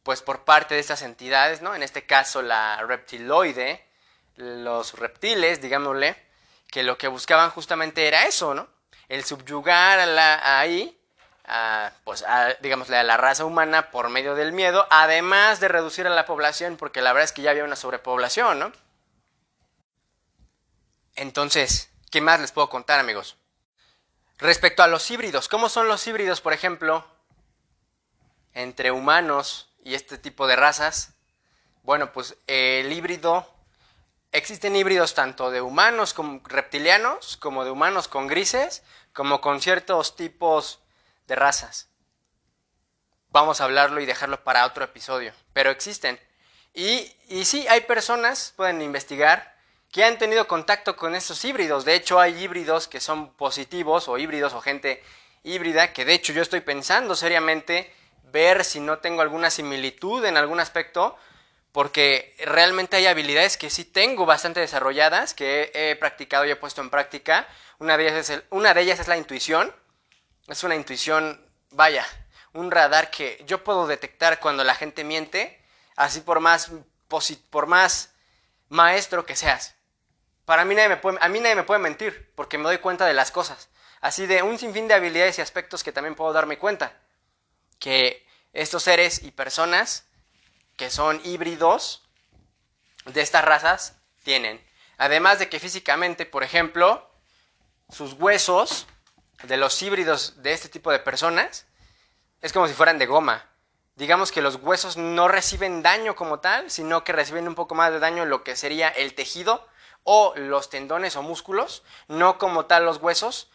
pues 0.02 0.22
por 0.22 0.44
parte 0.44 0.74
de 0.74 0.80
estas 0.80 1.02
entidades, 1.02 1.62
¿no? 1.62 1.74
En 1.74 1.82
este 1.82 2.06
caso 2.06 2.40
la 2.40 2.80
reptiloide, 2.86 3.84
los 4.36 4.94
reptiles, 4.94 5.60
digámosle, 5.60 6.16
que 6.70 6.84
lo 6.84 6.96
que 6.96 7.08
buscaban 7.08 7.50
justamente 7.50 8.06
era 8.06 8.24
eso, 8.26 8.54
¿no? 8.54 8.68
El 9.08 9.24
subyugar 9.24 9.98
a 9.98 10.06
la, 10.06 10.60
ahí 10.60 10.96
a, 11.46 11.92
pues, 12.04 12.22
a, 12.22 12.54
digámosle, 12.60 12.96
a 12.96 13.02
la 13.02 13.16
raza 13.16 13.44
humana 13.44 13.90
por 13.90 14.08
medio 14.08 14.34
del 14.34 14.52
miedo, 14.52 14.86
además 14.90 15.60
de 15.60 15.68
reducir 15.68 16.06
a 16.06 16.10
la 16.10 16.26
población, 16.26 16.76
porque 16.76 17.02
la 17.02 17.12
verdad 17.12 17.24
es 17.24 17.32
que 17.32 17.42
ya 17.42 17.50
había 17.50 17.64
una 17.64 17.76
sobrepoblación, 17.76 18.58
¿no? 18.58 18.72
Entonces, 21.14 21.90
¿qué 22.10 22.20
más 22.20 22.40
les 22.40 22.52
puedo 22.52 22.68
contar, 22.68 23.00
amigos? 23.00 23.36
Respecto 24.38 24.82
a 24.82 24.86
los 24.86 25.10
híbridos, 25.10 25.48
¿cómo 25.48 25.70
son 25.70 25.88
los 25.88 26.06
híbridos, 26.06 26.42
por 26.42 26.52
ejemplo, 26.52 27.06
entre 28.52 28.90
humanos 28.90 29.72
y 29.82 29.94
este 29.94 30.18
tipo 30.18 30.46
de 30.46 30.56
razas? 30.56 31.14
Bueno, 31.82 32.12
pues 32.12 32.36
el 32.46 32.92
híbrido, 32.92 33.50
existen 34.32 34.76
híbridos 34.76 35.14
tanto 35.14 35.50
de 35.50 35.62
humanos 35.62 36.12
como 36.12 36.42
reptilianos, 36.44 37.38
como 37.38 37.64
de 37.64 37.70
humanos 37.70 38.08
con 38.08 38.26
grises, 38.26 38.82
como 39.14 39.40
con 39.40 39.62
ciertos 39.62 40.16
tipos 40.16 40.80
de 41.26 41.34
razas. 41.34 41.88
Vamos 43.30 43.62
a 43.62 43.64
hablarlo 43.64 44.00
y 44.00 44.06
dejarlo 44.06 44.44
para 44.44 44.66
otro 44.66 44.84
episodio, 44.84 45.32
pero 45.54 45.70
existen. 45.70 46.20
Y, 46.74 47.10
y 47.28 47.46
sí, 47.46 47.66
hay 47.68 47.80
personas, 47.82 48.52
pueden 48.54 48.82
investigar, 48.82 49.55
que 49.96 50.04
han 50.04 50.18
tenido 50.18 50.46
contacto 50.46 50.94
con 50.94 51.14
estos 51.14 51.42
híbridos. 51.42 51.86
De 51.86 51.94
hecho, 51.94 52.20
hay 52.20 52.44
híbridos 52.44 52.86
que 52.86 53.00
son 53.00 53.32
positivos 53.32 54.08
o 54.08 54.18
híbridos 54.18 54.52
o 54.52 54.60
gente 54.60 55.02
híbrida, 55.42 55.94
que 55.94 56.04
de 56.04 56.12
hecho 56.12 56.34
yo 56.34 56.42
estoy 56.42 56.60
pensando 56.60 57.16
seriamente 57.16 57.90
ver 58.24 58.62
si 58.66 58.78
no 58.78 58.98
tengo 58.98 59.22
alguna 59.22 59.48
similitud 59.48 60.22
en 60.26 60.36
algún 60.36 60.60
aspecto, 60.60 61.16
porque 61.72 62.36
realmente 62.44 62.98
hay 62.98 63.06
habilidades 63.06 63.56
que 63.56 63.70
sí 63.70 63.86
tengo 63.86 64.26
bastante 64.26 64.60
desarrolladas, 64.60 65.32
que 65.32 65.72
he, 65.72 65.96
practicado 65.96 66.44
y 66.44 66.50
he 66.50 66.56
puesto 66.56 66.82
en 66.82 66.90
práctica. 66.90 67.48
Una 67.78 67.96
de, 67.96 68.06
ellas 68.06 68.28
es 68.28 68.42
una 68.50 68.74
de 68.74 68.82
ellas 68.82 69.00
es 69.00 69.08
la 69.08 69.16
intuición. 69.16 69.74
Es 70.46 70.62
una 70.62 70.74
intuición, 70.74 71.42
vaya, 71.70 72.06
un 72.52 72.70
radar 72.70 73.10
que 73.10 73.42
yo 73.46 73.64
puedo 73.64 73.86
detectar 73.86 74.40
cuando 74.40 74.62
la 74.62 74.74
gente 74.74 75.04
miente, 75.04 75.58
así 75.96 76.20
por 76.20 76.40
más, 76.40 76.70
por 77.48 77.66
más 77.66 78.10
maestro 78.68 79.24
que 79.24 79.34
seas. 79.36 79.75
Para 80.46 80.64
mí 80.64 80.74
nadie 80.74 80.88
me 80.88 80.96
puede, 80.96 81.18
a 81.20 81.28
mí 81.28 81.40
nadie 81.40 81.56
me 81.56 81.64
puede 81.64 81.80
mentir, 81.80 82.32
porque 82.34 82.56
me 82.56 82.64
doy 82.64 82.78
cuenta 82.78 83.04
de 83.04 83.12
las 83.12 83.30
cosas. 83.30 83.68
Así 84.00 84.26
de 84.26 84.42
un 84.42 84.58
sinfín 84.58 84.88
de 84.88 84.94
habilidades 84.94 85.38
y 85.38 85.42
aspectos 85.42 85.82
que 85.82 85.92
también 85.92 86.14
puedo 86.14 86.32
darme 86.32 86.56
cuenta. 86.56 86.96
Que 87.80 88.24
estos 88.52 88.84
seres 88.84 89.22
y 89.24 89.32
personas 89.32 90.06
que 90.76 90.88
son 90.88 91.20
híbridos 91.24 92.08
de 93.06 93.20
estas 93.20 93.44
razas 93.44 93.96
tienen. 94.22 94.64
Además 94.98 95.40
de 95.40 95.48
que 95.48 95.58
físicamente, 95.58 96.26
por 96.26 96.44
ejemplo, 96.44 97.10
sus 97.90 98.12
huesos 98.12 98.86
de 99.42 99.56
los 99.56 99.82
híbridos 99.82 100.42
de 100.42 100.52
este 100.52 100.68
tipo 100.68 100.92
de 100.92 101.00
personas 101.00 101.66
es 102.40 102.52
como 102.52 102.68
si 102.68 102.74
fueran 102.74 102.98
de 102.98 103.06
goma. 103.06 103.44
Digamos 103.96 104.30
que 104.30 104.42
los 104.42 104.56
huesos 104.56 104.96
no 104.96 105.26
reciben 105.26 105.82
daño 105.82 106.14
como 106.14 106.38
tal, 106.38 106.70
sino 106.70 107.02
que 107.02 107.12
reciben 107.12 107.48
un 107.48 107.56
poco 107.56 107.74
más 107.74 107.90
de 107.90 107.98
daño 107.98 108.24
lo 108.26 108.44
que 108.44 108.54
sería 108.54 108.88
el 108.88 109.14
tejido 109.14 109.66
o 110.08 110.34
los 110.36 110.70
tendones 110.70 111.16
o 111.16 111.22
músculos, 111.22 111.82
no 112.06 112.38
como 112.38 112.66
tal 112.66 112.84
los 112.84 112.98
huesos, 112.98 113.50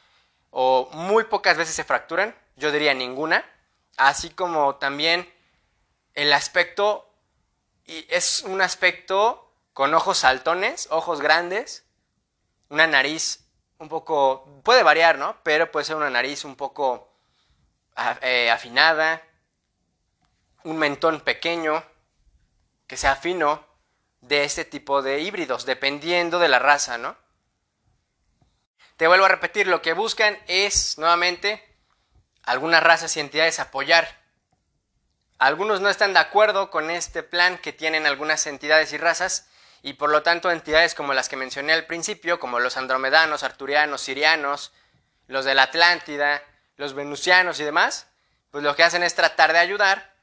o 0.50 0.90
muy 0.92 1.24
pocas 1.24 1.56
veces 1.56 1.74
se 1.74 1.86
fracturan, 1.86 2.36
yo 2.58 2.74
diría 2.74 2.94
ninguna, 2.94 3.50
así 3.96 4.30
como 4.30 4.76
también 4.76 5.34
el 6.14 6.34
aspecto, 6.34 7.10
y 7.86 8.06
es 8.10 8.44
un 8.44 8.62
aspecto 8.62 9.50
con 9.72 9.94
ojos 9.94 10.18
saltones, 10.18 10.90
ojos 10.92 11.22
grandes, 11.22 11.86
una 12.68 12.86
nariz 12.86 13.46
un 13.78 13.88
poco, 13.88 14.62
puede 14.64 14.84
variar, 14.84 15.18
¿no? 15.18 15.38
Pero 15.44 15.72
puede 15.72 15.86
ser 15.86 15.96
una 15.96 16.10
nariz 16.10 16.44
un 16.44 16.58
poco 16.58 17.14
eh, 18.22 18.52
afinada, 18.52 19.22
un 20.66 20.78
mentón 20.78 21.22
pequeño, 21.22 21.82
que 22.88 22.98
sea 22.98 23.16
fino, 23.16 23.71
de 24.22 24.44
este 24.44 24.66
tipo 24.66 25.02
de 25.02 25.20
híbridos, 25.20 25.66
dependiendo 25.66 26.40
de 26.40 26.48
la 26.48 26.60
raza, 26.60 26.98
¿no? 26.98 27.18
Te 28.98 29.08
vuelvo 29.08 29.26
a 29.26 29.30
repetir, 29.30 29.68
lo 29.68 29.82
que 29.82 29.94
buscan 29.94 30.38
es, 30.48 30.98
nuevamente, 31.00 31.64
algunas 32.44 32.84
razas 32.84 33.18
y 33.18 33.20
entidades 33.20 33.60
apoyar. 33.60 34.22
Algunos 35.40 35.82
no 35.82 35.90
están 35.90 36.14
de 36.14 36.20
acuerdo 36.20 36.70
con 36.70 36.92
este 36.92 37.24
plan 37.24 37.58
que 37.58 37.74
tienen 37.74 38.06
algunas 38.06 38.46
entidades 38.46 38.94
y 38.94 38.98
razas, 38.98 39.50
y 39.82 39.94
por 39.94 40.12
lo 40.12 40.22
tanto 40.22 40.52
entidades 40.52 40.94
como 40.94 41.14
las 41.16 41.30
que 41.30 41.36
mencioné 41.36 41.74
al 41.74 41.88
principio, 41.88 42.40
como 42.40 42.60
los 42.60 42.78
andromedanos, 42.78 43.42
arturianos, 43.42 44.02
sirianos, 44.02 44.72
los 45.26 45.46
de 45.46 45.56
la 45.56 45.64
Atlántida, 45.64 46.44
los 46.78 46.94
venusianos 46.94 47.60
y 47.60 47.64
demás, 47.64 48.06
pues 48.52 48.64
lo 48.64 48.76
que 48.76 48.84
hacen 48.84 49.02
es 49.02 49.16
tratar 49.16 49.54
de 49.54 49.60
ayudar, 49.60 50.14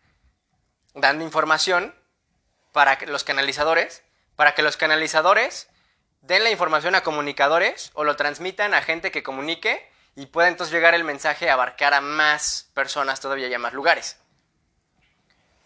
dando 0.94 1.24
información 1.24 1.94
para 2.78 2.96
los 3.06 3.24
canalizadores, 3.24 4.04
para 4.36 4.54
que 4.54 4.62
los 4.62 4.76
canalizadores 4.76 5.66
den 6.20 6.44
la 6.44 6.52
información 6.52 6.94
a 6.94 7.00
comunicadores 7.00 7.90
o 7.94 8.04
lo 8.04 8.14
transmitan 8.14 8.72
a 8.72 8.82
gente 8.82 9.10
que 9.10 9.24
comunique 9.24 9.90
y 10.14 10.26
pueda 10.26 10.46
entonces 10.46 10.72
llegar 10.72 10.94
el 10.94 11.02
mensaje 11.02 11.50
a 11.50 11.54
abarcar 11.54 11.92
a 11.92 12.00
más 12.00 12.70
personas 12.74 13.18
todavía 13.18 13.48
y 13.48 13.54
a 13.54 13.58
más 13.58 13.72
lugares. 13.72 14.20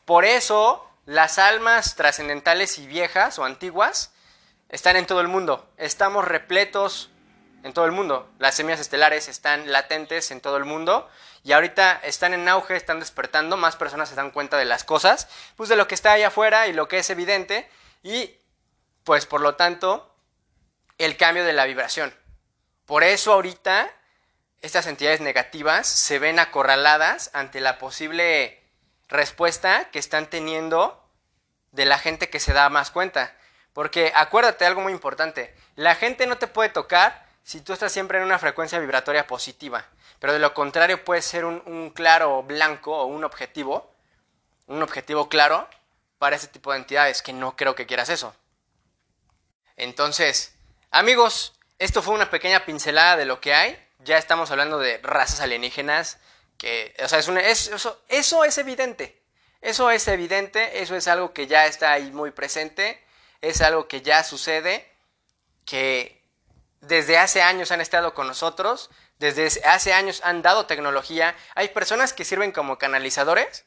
Por 0.07 0.25
eso 0.25 0.91
las 1.05 1.39
almas 1.39 1.97
trascendentales 1.97 2.79
y 2.79 2.87
viejas 2.87 3.39
o 3.39 3.45
antiguas 3.45 4.15
están 4.71 4.97
en 4.97 5.05
todo 5.05 5.21
el 5.21 5.29
mundo. 5.29 5.69
Estamos 5.77 6.27
repletos 6.27 7.11
en 7.63 7.73
todo 7.73 7.85
el 7.85 7.93
mundo. 7.93 8.31
Las 8.39 8.55
semillas 8.55 8.81
estelares 8.81 9.29
están 9.29 9.71
latentes 9.71 10.31
en 10.31 10.41
todo 10.41 10.57
el 10.57 10.65
mundo 10.65 11.09
y 11.45 11.53
ahorita 11.53 12.01
están 12.03 12.35
en 12.35 12.49
auge, 12.49 12.77
están 12.77 13.01
despertando, 13.01 13.57
más 13.57 13.77
personas 13.77 14.09
se 14.09 14.15
dan 14.15 14.31
cuenta 14.31 14.57
de 14.57 14.65
las 14.65 14.85
cosas, 14.85 15.29
pues 15.57 15.69
de 15.69 15.77
lo 15.77 15.89
que 15.89 15.95
está 15.95 16.13
allá 16.13 16.29
afuera 16.29 16.67
y 16.67 16.73
lo 16.73 16.89
que 16.89 16.99
es 16.99 17.11
evidente 17.11 17.69
y 18.03 18.37
pues 19.05 19.27
por 19.27 19.41
lo 19.41 19.55
tanto 19.57 20.15
el 20.99 21.17
cambio 21.17 21.45
de 21.45 21.53
la 21.53 21.65
vibración. 21.65 22.15
Por 22.87 23.05
eso 23.05 23.33
ahorita 23.33 23.91
estas 24.61 24.87
entidades 24.87 25.21
negativas 25.21 25.87
se 25.87 26.19
ven 26.19 26.39
acorraladas 26.39 27.31
ante 27.33 27.61
la 27.61 27.79
posible 27.79 28.63
respuesta 29.09 29.91
que 29.91 29.99
están 29.99 30.27
teniendo 30.27 31.03
de 31.73 31.85
la 31.85 31.99
gente 31.99 32.31
que 32.31 32.41
se 32.41 32.53
da 32.53 32.69
más 32.69 32.91
cuenta. 32.91 33.37
Porque 33.73 34.13
acuérdate 34.15 34.67
algo 34.67 34.81
muy 34.81 34.93
importante, 34.93 35.55
la 35.77 35.95
gente 35.95 36.27
no 36.27 36.39
te 36.39 36.47
puede 36.47 36.69
tocar 36.69 37.27
si 37.45 37.61
tú 37.61 37.73
estás 37.73 37.93
siempre 37.93 38.19
en 38.19 38.25
una 38.25 38.39
frecuencia 38.39 38.79
vibratoria 38.79 39.27
positiva, 39.27 39.85
pero 40.19 40.33
de 40.33 40.39
lo 40.39 40.55
contrario 40.55 41.05
puede 41.05 41.23
ser 41.23 41.45
un, 41.45 41.91
claro 41.91 42.43
blanco 42.43 42.97
o 42.97 43.07
un 43.07 43.25
objetivo, 43.25 43.93
un 44.69 44.83
objetivo 44.83 45.29
claro 45.29 45.69
para 46.19 46.37
ese 46.37 46.47
tipo 46.47 46.71
de 46.71 46.79
entidades, 46.79 47.23
que 47.23 47.33
no 47.33 47.57
creo 47.57 47.75
que 47.75 47.87
quieras 47.87 48.09
eso. 48.09 48.35
Entonces, 49.77 50.55
amigos, 50.91 51.55
esto 51.79 52.03
fue 52.03 52.15
una 52.15 52.31
pequeña 52.31 52.65
pincelada 52.65 53.17
de 53.17 53.25
lo 53.25 53.41
que 53.41 53.55
hay. 53.55 53.89
Ya 53.99 54.19
estamos 54.19 54.51
hablando 54.53 54.79
de 54.79 54.99
razas 54.99 55.41
alienígenas, 55.41 56.19
que, 56.59 56.95
o 57.03 57.09
sea, 57.09 57.19
es 57.19 57.29
eso, 57.69 58.01
eso 58.09 58.45
es 58.45 58.59
evidente. 58.59 59.21
Eso 59.61 59.91
es 59.91 60.07
evidente, 60.07 60.83
eso 60.83 60.95
es 60.95 61.09
algo 61.09 61.33
que 61.33 61.49
ya 61.49 61.67
está 61.67 61.93
ahí 61.93 62.13
muy 62.13 62.31
presente, 62.31 63.05
es 63.41 63.61
algo 63.61 63.89
que 63.89 64.03
ya 64.03 64.23
sucede, 64.23 64.89
que 65.65 66.22
desde 66.83 67.17
hace 67.17 67.43
años 67.43 67.71
han 67.71 67.81
estado 67.81 68.13
con 68.13 68.27
nosotros, 68.27 68.91
desde 69.19 69.65
hace 69.65 69.95
años 69.95 70.21
han 70.25 70.43
dado 70.43 70.67
tecnología. 70.67 71.35
Hay 71.55 71.69
personas 71.69 72.13
que 72.13 72.25
sirven 72.25 72.51
como 72.51 72.77
canalizadores 72.77 73.65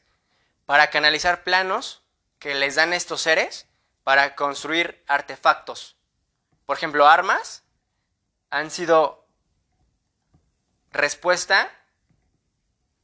para 0.66 0.90
canalizar 0.90 1.42
planos 1.42 2.02
que 2.38 2.54
les 2.54 2.74
dan 2.74 2.92
estos 2.92 3.22
seres 3.22 3.66
para 4.04 4.36
construir 4.36 5.02
artefactos. 5.08 5.96
Por 6.66 6.76
ejemplo, 6.76 7.08
armas 7.08 7.62
han 8.50 8.70
sido 8.70 9.26
respuesta 10.92 11.72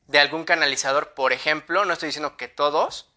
de 0.08 0.18
algún 0.18 0.44
canalizador, 0.44 1.14
por 1.14 1.32
ejemplo, 1.32 1.86
no 1.86 1.94
estoy 1.94 2.08
diciendo 2.08 2.36
que 2.36 2.48
todos, 2.48 3.10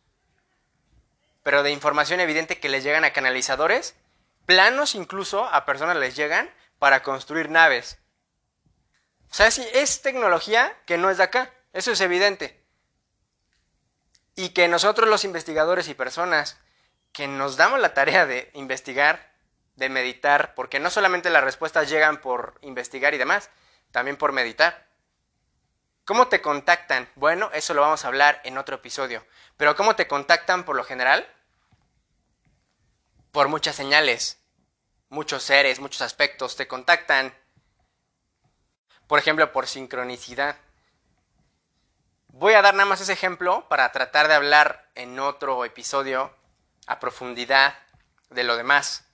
pero 1.44 1.62
de 1.62 1.72
información 1.72 2.22
evidente 2.22 2.60
que 2.60 2.70
les 2.70 2.86
llegan 2.86 3.04
a 3.04 3.12
canalizadores, 3.12 3.96
planos 4.46 4.96
incluso 4.96 5.46
a 5.46 5.66
personas 5.66 5.98
les 5.98 6.16
llegan 6.16 6.50
para 6.80 7.04
construir 7.04 7.50
naves. 7.50 7.98
O 9.32 9.34
sea, 9.34 9.48
es 9.48 10.02
tecnología 10.02 10.76
que 10.86 10.98
no 10.98 11.10
es 11.10 11.18
de 11.18 11.24
acá, 11.24 11.54
eso 11.74 11.92
es 11.92 12.02
evidente. 12.02 12.64
Y 14.36 14.50
que 14.50 14.68
nosotros 14.68 15.10
los 15.10 15.24
investigadores 15.24 15.88
y 15.88 15.94
personas 15.94 16.58
que 17.12 17.28
nos 17.28 17.58
damos 17.58 17.80
la 17.80 17.94
tarea 17.94 18.26
de 18.26 18.50
investigar, 18.54 19.34
de 19.76 19.90
meditar, 19.90 20.54
porque 20.56 20.80
no 20.80 20.90
solamente 20.90 21.30
las 21.30 21.44
respuestas 21.44 21.90
llegan 21.90 22.22
por 22.22 22.58
investigar 22.62 23.14
y 23.14 23.18
demás, 23.18 23.50
también 23.92 24.18
por 24.18 24.32
meditar. 24.32 24.88
¿Cómo 26.06 26.28
te 26.28 26.42
contactan? 26.42 27.10
Bueno, 27.16 27.50
eso 27.54 27.74
lo 27.74 27.82
vamos 27.82 28.06
a 28.06 28.10
hablar 28.10 28.42
en 28.44 28.58
otro 28.58 28.76
episodio. 28.76 29.26
Pero 29.58 29.76
¿cómo 29.76 29.96
te 29.96 30.08
contactan 30.08 30.64
por 30.64 30.76
lo 30.76 30.84
general? 30.84 31.28
Por 33.32 33.48
muchas 33.48 33.76
señales 33.76 34.38
muchos 35.16 35.44
seres, 35.44 35.80
muchos 35.80 36.02
aspectos 36.02 36.58
te 36.58 36.68
contactan. 36.68 37.34
Por 39.08 39.18
ejemplo, 39.18 39.52
por 39.54 39.66
sincronicidad. 39.66 40.58
voy 42.28 42.54
a 42.54 42.62
dar 42.62 42.74
nada 42.74 42.90
más 42.90 43.00
ese 43.00 43.14
ejemplo 43.14 43.66
para 43.70 43.90
tratar 43.94 44.28
de 44.28 44.34
hablar 44.34 44.92
en 44.94 45.18
otro 45.20 45.64
episodio 45.64 46.36
a 46.86 47.00
profundidad 47.00 47.80
de 48.30 48.44
lo 48.44 48.58
demás. 48.58 49.06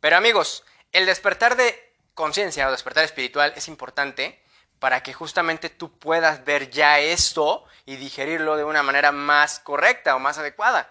Pero 0.00 0.16
amigos, 0.16 0.64
el 0.92 1.06
despertar 1.06 1.56
de 1.56 1.96
conciencia 2.12 2.68
o 2.68 2.70
despertar 2.70 3.04
espiritual 3.04 3.54
es 3.56 3.68
importante 3.68 4.44
para 4.78 5.02
que 5.02 5.14
justamente 5.14 5.70
tú 5.70 5.98
puedas 5.98 6.44
ver 6.44 6.68
ya 6.70 6.98
esto 7.00 7.64
y 7.86 7.96
digerirlo 7.96 8.58
de 8.58 8.64
una 8.64 8.82
manera 8.82 9.12
más 9.12 9.60
correcta 9.60 10.14
o 10.14 10.18
más 10.18 10.36
adecuada. 10.36 10.90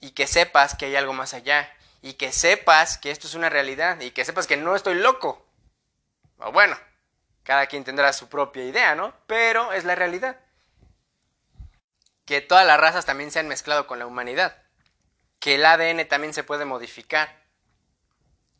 Y 0.00 0.10
que 0.10 0.26
sepas 0.26 0.74
que 0.74 0.86
hay 0.86 0.96
algo 0.96 1.12
más 1.12 1.34
allá. 1.34 1.72
Y 2.02 2.14
que 2.14 2.32
sepas 2.32 2.98
que 2.98 3.10
esto 3.10 3.26
es 3.26 3.34
una 3.34 3.48
realidad. 3.48 4.00
Y 4.00 4.10
que 4.10 4.24
sepas 4.24 4.46
que 4.46 4.56
no 4.56 4.76
estoy 4.76 4.94
loco. 4.94 5.46
O 6.38 6.52
bueno, 6.52 6.78
cada 7.42 7.66
quien 7.66 7.84
tendrá 7.84 8.12
su 8.12 8.28
propia 8.28 8.64
idea, 8.64 8.94
¿no? 8.94 9.14
Pero 9.26 9.72
es 9.72 9.84
la 9.84 9.94
realidad. 9.94 10.38
Que 12.24 12.40
todas 12.40 12.66
las 12.66 12.80
razas 12.80 13.06
también 13.06 13.30
se 13.30 13.38
han 13.38 13.48
mezclado 13.48 13.86
con 13.86 13.98
la 13.98 14.06
humanidad. 14.06 14.62
Que 15.38 15.56
el 15.56 15.64
ADN 15.64 16.06
también 16.08 16.34
se 16.34 16.44
puede 16.44 16.64
modificar. 16.64 17.44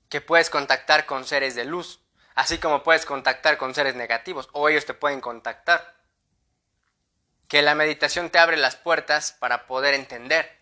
Que 0.08 0.20
puedes 0.20 0.50
contactar 0.50 1.06
con 1.06 1.24
seres 1.24 1.54
de 1.54 1.64
luz 1.64 2.00
Así 2.36 2.58
como 2.58 2.82
puedes 2.82 3.06
contactar 3.06 3.56
con 3.56 3.74
seres 3.74 3.94
negativos 3.94 4.50
o 4.52 4.68
ellos 4.68 4.84
te 4.84 4.92
pueden 4.92 5.22
contactar. 5.22 5.94
Que 7.48 7.62
la 7.62 7.74
meditación 7.74 8.28
te 8.28 8.38
abre 8.38 8.58
las 8.58 8.76
puertas 8.76 9.32
para 9.32 9.66
poder 9.66 9.94
entender 9.94 10.54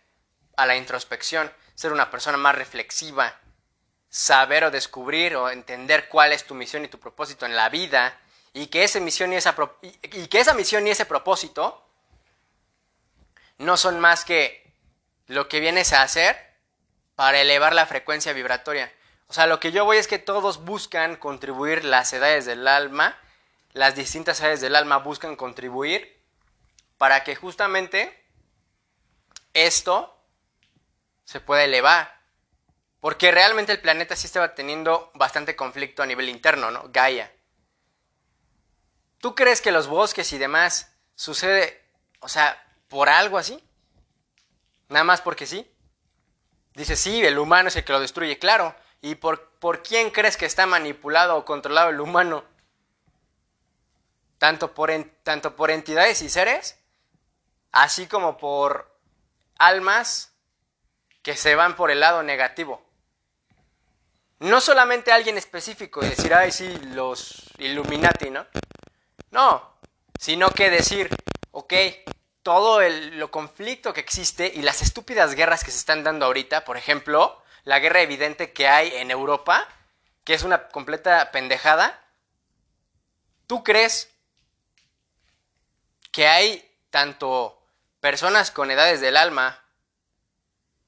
a 0.56 0.66
la 0.66 0.76
introspección, 0.76 1.52
ser 1.74 1.92
una 1.92 2.10
persona 2.10 2.36
más 2.36 2.54
reflexiva, 2.54 3.38
saber 4.08 4.64
o 4.64 4.70
descubrir 4.70 5.36
o 5.36 5.50
entender 5.50 6.08
cuál 6.08 6.32
es 6.32 6.44
tu 6.44 6.54
misión 6.54 6.84
y 6.84 6.88
tu 6.88 6.98
propósito 6.98 7.46
en 7.46 7.56
la 7.56 7.68
vida 7.68 8.18
y 8.52 8.68
que 8.68 8.84
esa 8.84 9.00
misión 9.00 9.32
y 9.32 9.36
esa, 9.36 9.56
y 9.82 10.26
que 10.28 10.40
esa 10.40 10.54
misión 10.54 10.86
y 10.86 10.90
ese 10.90 11.06
propósito 11.06 11.84
no 13.58 13.76
son 13.76 14.00
más 14.00 14.24
que 14.24 14.72
lo 15.26 15.48
que 15.48 15.60
vienes 15.60 15.92
a 15.92 16.02
hacer 16.02 16.36
para 17.16 17.40
elevar 17.40 17.74
la 17.74 17.86
frecuencia 17.86 18.32
vibratoria. 18.32 18.92
O 19.26 19.32
sea, 19.32 19.46
lo 19.46 19.58
que 19.58 19.72
yo 19.72 19.84
voy 19.84 19.96
es 19.96 20.06
que 20.06 20.18
todos 20.18 20.64
buscan 20.64 21.16
contribuir 21.16 21.84
las 21.84 22.12
edades 22.12 22.46
del 22.46 22.68
alma, 22.68 23.18
las 23.72 23.96
distintas 23.96 24.40
edades 24.40 24.60
del 24.60 24.76
alma 24.76 24.98
buscan 24.98 25.34
contribuir 25.34 26.20
para 26.98 27.24
que 27.24 27.34
justamente 27.34 28.16
esto 29.54 30.13
se 31.24 31.40
pueda 31.40 31.64
elevar. 31.64 32.20
Porque 33.00 33.30
realmente 33.30 33.72
el 33.72 33.80
planeta 33.80 34.16
sí 34.16 34.26
estaba 34.26 34.54
teniendo 34.54 35.10
bastante 35.14 35.56
conflicto 35.56 36.02
a 36.02 36.06
nivel 36.06 36.28
interno, 36.28 36.70
¿no? 36.70 36.84
Gaia. 36.90 37.30
¿Tú 39.18 39.34
crees 39.34 39.60
que 39.60 39.72
los 39.72 39.88
bosques 39.88 40.32
y 40.32 40.38
demás 40.38 40.92
sucede, 41.14 41.82
o 42.20 42.28
sea, 42.28 42.62
por 42.88 43.08
algo 43.08 43.38
así? 43.38 43.62
Nada 44.88 45.04
más 45.04 45.20
porque 45.20 45.46
sí. 45.46 45.70
Dice, 46.74 46.96
sí, 46.96 47.24
el 47.24 47.38
humano 47.38 47.68
es 47.68 47.76
el 47.76 47.84
que 47.84 47.92
lo 47.92 48.00
destruye, 48.00 48.38
claro. 48.38 48.74
¿Y 49.00 49.14
por, 49.14 49.50
por 49.60 49.82
quién 49.82 50.10
crees 50.10 50.36
que 50.36 50.46
está 50.46 50.66
manipulado 50.66 51.36
o 51.36 51.44
controlado 51.44 51.90
el 51.90 52.00
humano? 52.00 52.44
Tanto 54.38 54.74
por, 54.74 54.90
tanto 55.22 55.56
por 55.56 55.70
entidades 55.70 56.20
y 56.20 56.28
seres, 56.28 56.78
así 57.70 58.06
como 58.06 58.36
por 58.36 58.94
almas 59.56 60.33
que 61.24 61.36
se 61.36 61.56
van 61.56 61.74
por 61.74 61.90
el 61.90 62.00
lado 62.00 62.22
negativo. 62.22 62.84
No 64.40 64.60
solamente 64.60 65.10
alguien 65.10 65.38
específico 65.38 66.04
y 66.04 66.10
decir, 66.10 66.34
ay, 66.34 66.52
sí, 66.52 66.68
los 66.92 67.50
Illuminati, 67.56 68.28
¿no? 68.28 68.46
No, 69.30 69.74
sino 70.20 70.50
que 70.50 70.68
decir, 70.68 71.08
ok, 71.50 71.72
todo 72.42 72.82
el 72.82 73.18
lo 73.18 73.30
conflicto 73.30 73.94
que 73.94 74.02
existe 74.02 74.52
y 74.54 74.60
las 74.60 74.82
estúpidas 74.82 75.34
guerras 75.34 75.64
que 75.64 75.70
se 75.70 75.78
están 75.78 76.04
dando 76.04 76.26
ahorita, 76.26 76.66
por 76.66 76.76
ejemplo, 76.76 77.42
la 77.64 77.78
guerra 77.78 78.02
evidente 78.02 78.52
que 78.52 78.68
hay 78.68 78.94
en 78.94 79.10
Europa, 79.10 79.66
que 80.24 80.34
es 80.34 80.42
una 80.42 80.68
completa 80.68 81.30
pendejada, 81.32 82.04
¿tú 83.46 83.64
crees 83.64 84.12
que 86.12 86.28
hay 86.28 86.70
tanto 86.90 87.58
personas 88.00 88.50
con 88.50 88.70
edades 88.70 89.00
del 89.00 89.16
alma 89.16 89.63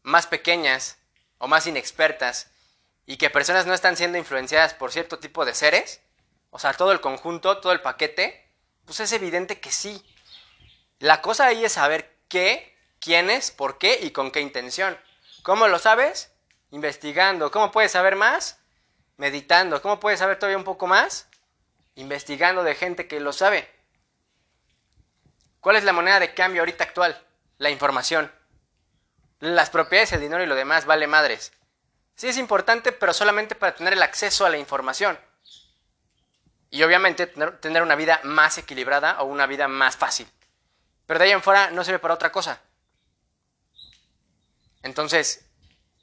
más 0.06 0.28
pequeñas 0.28 0.98
o 1.38 1.48
más 1.48 1.66
inexpertas 1.66 2.52
y 3.06 3.16
que 3.16 3.28
personas 3.28 3.66
no 3.66 3.74
están 3.74 3.96
siendo 3.96 4.18
influenciadas 4.18 4.72
por 4.72 4.92
cierto 4.92 5.18
tipo 5.18 5.44
de 5.44 5.52
seres? 5.52 6.00
O 6.50 6.60
sea, 6.60 6.72
todo 6.74 6.92
el 6.92 7.00
conjunto, 7.00 7.58
todo 7.58 7.72
el 7.72 7.80
paquete, 7.80 8.48
pues 8.84 9.00
es 9.00 9.12
evidente 9.12 9.58
que 9.58 9.72
sí. 9.72 10.00
La 11.00 11.20
cosa 11.22 11.46
ahí 11.46 11.64
es 11.64 11.72
saber 11.72 12.16
qué, 12.28 12.78
quiénes, 13.00 13.50
por 13.50 13.78
qué 13.78 13.98
y 14.00 14.12
con 14.12 14.30
qué 14.30 14.40
intención. 14.40 14.96
¿Cómo 15.42 15.66
lo 15.66 15.80
sabes? 15.80 16.32
Investigando. 16.70 17.50
¿Cómo 17.50 17.72
puedes 17.72 17.90
saber 17.90 18.14
más? 18.14 18.60
Meditando. 19.16 19.82
¿Cómo 19.82 19.98
puedes 19.98 20.20
saber 20.20 20.38
todavía 20.38 20.56
un 20.56 20.64
poco 20.64 20.86
más? 20.86 21.28
Investigando 21.96 22.62
de 22.62 22.76
gente 22.76 23.08
que 23.08 23.18
lo 23.18 23.32
sabe. 23.32 23.68
¿Cuál 25.60 25.74
es 25.74 25.84
la 25.84 25.92
moneda 25.92 26.20
de 26.20 26.32
cambio 26.32 26.62
ahorita 26.62 26.84
actual? 26.84 27.20
La 27.58 27.70
información. 27.70 28.32
Las 29.40 29.70
propiedades, 29.70 30.12
el 30.12 30.20
dinero 30.20 30.42
y 30.42 30.46
lo 30.46 30.54
demás 30.54 30.86
vale 30.86 31.06
madres. 31.06 31.52
Sí 32.14 32.28
es 32.28 32.38
importante, 32.38 32.92
pero 32.92 33.12
solamente 33.12 33.54
para 33.54 33.74
tener 33.74 33.92
el 33.92 34.02
acceso 34.02 34.46
a 34.46 34.50
la 34.50 34.58
información. 34.58 35.18
Y 36.70 36.82
obviamente 36.82 37.26
tener 37.26 37.82
una 37.82 37.94
vida 37.94 38.20
más 38.24 38.58
equilibrada 38.58 39.22
o 39.22 39.26
una 39.26 39.46
vida 39.46 39.68
más 39.68 39.96
fácil. 39.96 40.26
Pero 41.06 41.18
de 41.18 41.26
ahí 41.26 41.30
en 41.32 41.42
fuera 41.42 41.70
no 41.70 41.84
sirve 41.84 41.98
para 41.98 42.14
otra 42.14 42.32
cosa. 42.32 42.60
Entonces, 44.82 45.46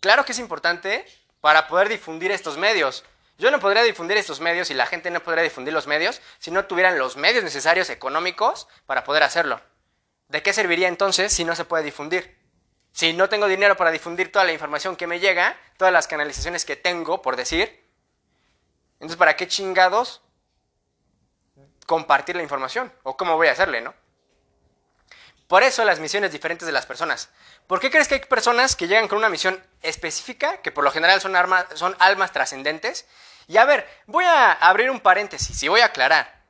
Claro 0.04 0.26
que 0.26 0.34
es 0.34 0.40
importante 0.40 1.06
para 1.40 1.70
poder 1.70 1.88
difundir 1.88 2.30
estos 2.32 2.58
medios. 2.58 3.06
Yo 3.38 3.52
no 3.52 3.62
podría 3.62 3.84
difundir 3.84 4.18
estos 4.18 4.42
medios 4.42 4.70
y 4.70 4.74
la 4.74 4.86
gente 4.86 5.10
no 5.12 5.24
podría 5.24 5.46
difundir 5.46 5.74
los 5.74 5.88
medios 5.88 6.22
si 6.40 6.52
no 6.52 6.66
tuvieran 6.66 7.00
los 7.00 7.16
medios 7.16 7.42
necesarios 7.42 7.90
económicos 7.90 8.68
para 8.86 9.06
poder 9.06 9.24
hacerlo. 9.24 9.62
¿De 10.28 10.44
qué 10.44 10.52
serviría 10.52 10.90
entonces 10.90 11.32
si 11.32 11.46
no 11.46 11.56
se 11.56 11.64
puede 11.64 11.86
difundir? 11.86 12.38
Si 12.94 13.12
no 13.12 13.28
tengo 13.28 13.48
dinero 13.48 13.76
para 13.76 13.92
difundir 13.92 14.32
toda 14.32 14.46
la 14.46 14.54
información 14.54 14.96
que 14.96 15.08
me 15.08 15.20
llega, 15.20 15.58
todas 15.78 15.92
las 15.92 16.08
canalizaciones 16.08 16.64
que 16.64 16.76
tengo, 16.76 17.24
por 17.24 17.36
decir, 17.36 17.84
entonces 18.94 19.18
¿para 19.18 19.36
qué 19.36 19.48
chingados 19.48 20.22
compartir 21.88 22.36
la 22.36 22.44
información? 22.44 22.94
¿O 23.02 23.18
cómo 23.18 23.36
voy 23.36 23.48
a 23.48 23.54
hacerle, 23.54 23.82
no? 23.82 23.96
Por 25.48 25.64
eso 25.64 25.84
las 25.84 26.00
misiones 26.00 26.32
diferentes 26.32 26.68
de 26.68 26.72
las 26.72 26.86
personas. 26.86 27.30
¿Por 27.66 27.80
qué 27.80 27.90
crees 27.90 28.08
que 28.08 28.16
hay 28.16 28.22
personas 28.22 28.76
que 28.76 28.88
llegan 28.88 29.08
con 29.08 29.18
una 29.18 29.30
misión 29.30 29.62
específica, 29.82 30.62
que 30.62 30.72
por 30.72 30.84
lo 30.84 30.92
general 30.92 31.20
son, 31.20 31.34
son 31.74 31.96
almas 32.00 32.32
trascendentes? 32.32 33.08
Y 33.48 33.58
a 33.58 33.66
ver, 33.66 33.88
voy 34.06 34.26
a 34.26 34.52
abrir 34.52 34.92
un 34.92 35.00
paréntesis 35.00 35.62
y 35.64 35.68
voy 35.68 35.82
a 35.82 35.86
aclarar. 35.86 36.43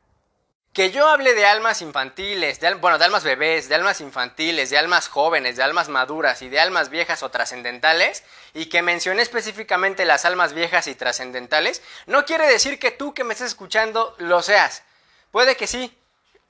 Que 0.73 0.89
yo 0.89 1.07
hable 1.07 1.35
de 1.35 1.45
almas 1.45 1.83
infantiles, 1.83 2.59
de, 2.59 2.73
bueno, 2.73 2.97
de 2.97 3.05
almas 3.05 3.23
bebés, 3.23 3.69
de 3.69 3.75
almas 3.75 4.01
infantiles, 4.01 4.71
de 4.71 4.79
almas 4.79 5.07
jóvenes, 5.07 5.55
de 5.55 5.61
almas 5.61 5.87
maduras 5.87 6.41
y 6.41 6.49
de 6.49 6.59
almas 6.59 6.89
viejas 6.89 7.21
o 7.21 7.29
trascendentales, 7.29 8.23
y 8.55 8.65
que 8.65 8.81
mencione 8.81 9.21
específicamente 9.21 10.03
las 10.03 10.25
almas 10.25 10.53
viejas 10.53 10.87
y 10.87 10.95
trascendentales, 10.95 11.83
no 12.07 12.25
quiere 12.25 12.47
decir 12.47 12.79
que 12.79 12.89
tú 12.89 13.13
que 13.13 13.23
me 13.23 13.33
estés 13.33 13.49
escuchando 13.49 14.15
lo 14.17 14.41
seas. 14.41 14.81
Puede 15.29 15.55
que 15.55 15.67
sí, 15.67 15.95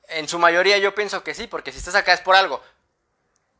en 0.08 0.26
su 0.26 0.38
mayoría 0.38 0.78
yo 0.78 0.94
pienso 0.94 1.22
que 1.22 1.34
sí, 1.34 1.46
porque 1.46 1.70
si 1.70 1.78
estás 1.78 1.94
acá 1.94 2.14
es 2.14 2.22
por 2.22 2.34
algo. 2.34 2.62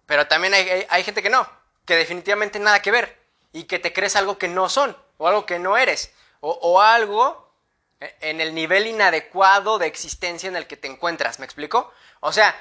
Pero 0.07 0.27
también 0.29 0.55
hay, 0.89 1.05
gente 1.05 1.23
que 1.23 1.31
no, 1.31 1.47
que 1.85 1.95
definitivamente 1.95 2.59
nada 2.59 2.81
que 2.81 2.91
ver 2.91 3.19
y 3.53 3.65
que 3.65 3.79
te 3.79 3.93
crees 3.93 4.17
algo 4.17 4.39
que 4.39 4.49
no 4.49 4.71
son 4.71 4.97
o 5.19 5.29
algo 5.29 5.45
que 5.45 5.59
no 5.59 5.77
eres 5.77 6.11
o 6.41 6.81
algo 6.81 7.44
en 8.01 8.41
el 8.41 8.55
nivel 8.55 8.87
inadecuado 8.87 9.79
de 9.79 9.87
existencia 9.87 10.49
en 10.49 10.57
el 10.57 10.67
que 10.67 10.77
te 10.77 10.89
encuentras. 10.89 11.39
¿Me 11.39 11.45
explico? 11.45 11.93
O 12.21 12.33
sea, 12.33 12.55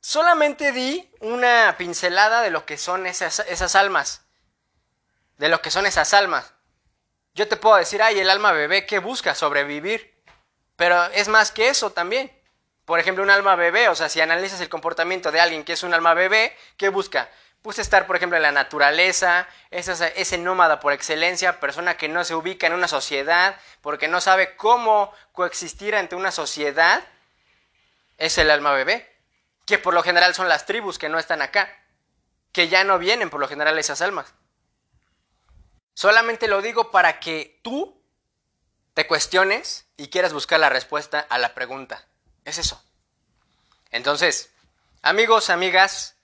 solamente 0.00 0.72
di 0.72 1.10
una 1.20 1.76
pincelada 1.78 2.42
de 2.42 2.50
lo 2.50 2.66
que 2.66 2.78
son 2.78 3.06
esas, 3.06 3.40
esas 3.40 3.74
almas. 3.74 4.22
De 5.36 5.48
lo 5.48 5.62
que 5.62 5.70
son 5.70 5.86
esas 5.86 6.14
almas. 6.14 6.52
Yo 7.34 7.48
te 7.48 7.56
puedo 7.56 7.76
decir, 7.76 8.02
ay, 8.02 8.18
el 8.18 8.30
alma 8.30 8.52
bebé, 8.52 8.86
¿qué 8.86 8.98
busca? 8.98 9.34
Sobrevivir. 9.34 10.22
Pero 10.76 11.04
es 11.06 11.28
más 11.28 11.50
que 11.52 11.68
eso 11.68 11.90
también 11.90 12.32
por 12.88 12.98
ejemplo, 12.98 13.22
un 13.22 13.28
alma 13.28 13.54
bebé, 13.54 13.90
o 13.90 13.94
sea, 13.94 14.08
si 14.08 14.18
analizas 14.22 14.62
el 14.62 14.70
comportamiento 14.70 15.30
de 15.30 15.40
alguien 15.40 15.62
que 15.62 15.74
es 15.74 15.82
un 15.82 15.92
alma 15.92 16.14
bebé, 16.14 16.56
¿qué 16.78 16.88
busca? 16.88 17.30
Pues 17.62 17.78
estar, 17.78 18.06
por 18.06 18.16
ejemplo, 18.16 18.36
en 18.36 18.42
la 18.42 18.52
naturaleza, 18.52 19.48
ese, 19.70 20.12
ese 20.16 20.38
nómada 20.38 20.80
por 20.80 20.92
excelencia, 20.92 21.60
persona 21.60 21.96
que 21.96 22.08
no 22.08 22.24
se 22.24 22.34
ubica 22.34 22.66
en 22.66 22.72
una 22.72 22.88
sociedad, 22.88 23.60
porque 23.82 24.08
no 24.08 24.20
sabe 24.20 24.56
cómo 24.56 25.12
coexistir 25.32 25.94
ante 25.94 26.14
una 26.14 26.30
sociedad, 26.30 27.02
es 28.16 28.38
el 28.38 28.50
alma 28.50 28.72
bebé, 28.72 29.12
que 29.66 29.78
por 29.78 29.94
lo 29.94 30.02
general 30.02 30.34
son 30.34 30.48
las 30.48 30.66
tribus 30.66 30.98
que 30.98 31.08
no 31.08 31.18
están 31.18 31.42
acá, 31.42 31.68
que 32.52 32.68
ya 32.68 32.84
no 32.84 32.98
vienen 32.98 33.30
por 33.30 33.40
lo 33.40 33.48
general 33.48 33.78
esas 33.78 34.00
almas. 34.02 34.32
Solamente 35.94 36.46
lo 36.46 36.62
digo 36.62 36.90
para 36.90 37.18
que 37.18 37.60
tú 37.62 38.00
te 38.94 39.06
cuestiones 39.06 39.86
y 39.96 40.08
quieras 40.08 40.32
buscar 40.32 40.60
la 40.60 40.68
respuesta 40.68 41.26
a 41.28 41.38
la 41.38 41.54
pregunta. 41.54 42.06
Es 42.44 42.58
eso. 42.58 42.82
Entonces, 43.90 44.50
amigos, 45.02 45.50
amigas, 45.50 46.16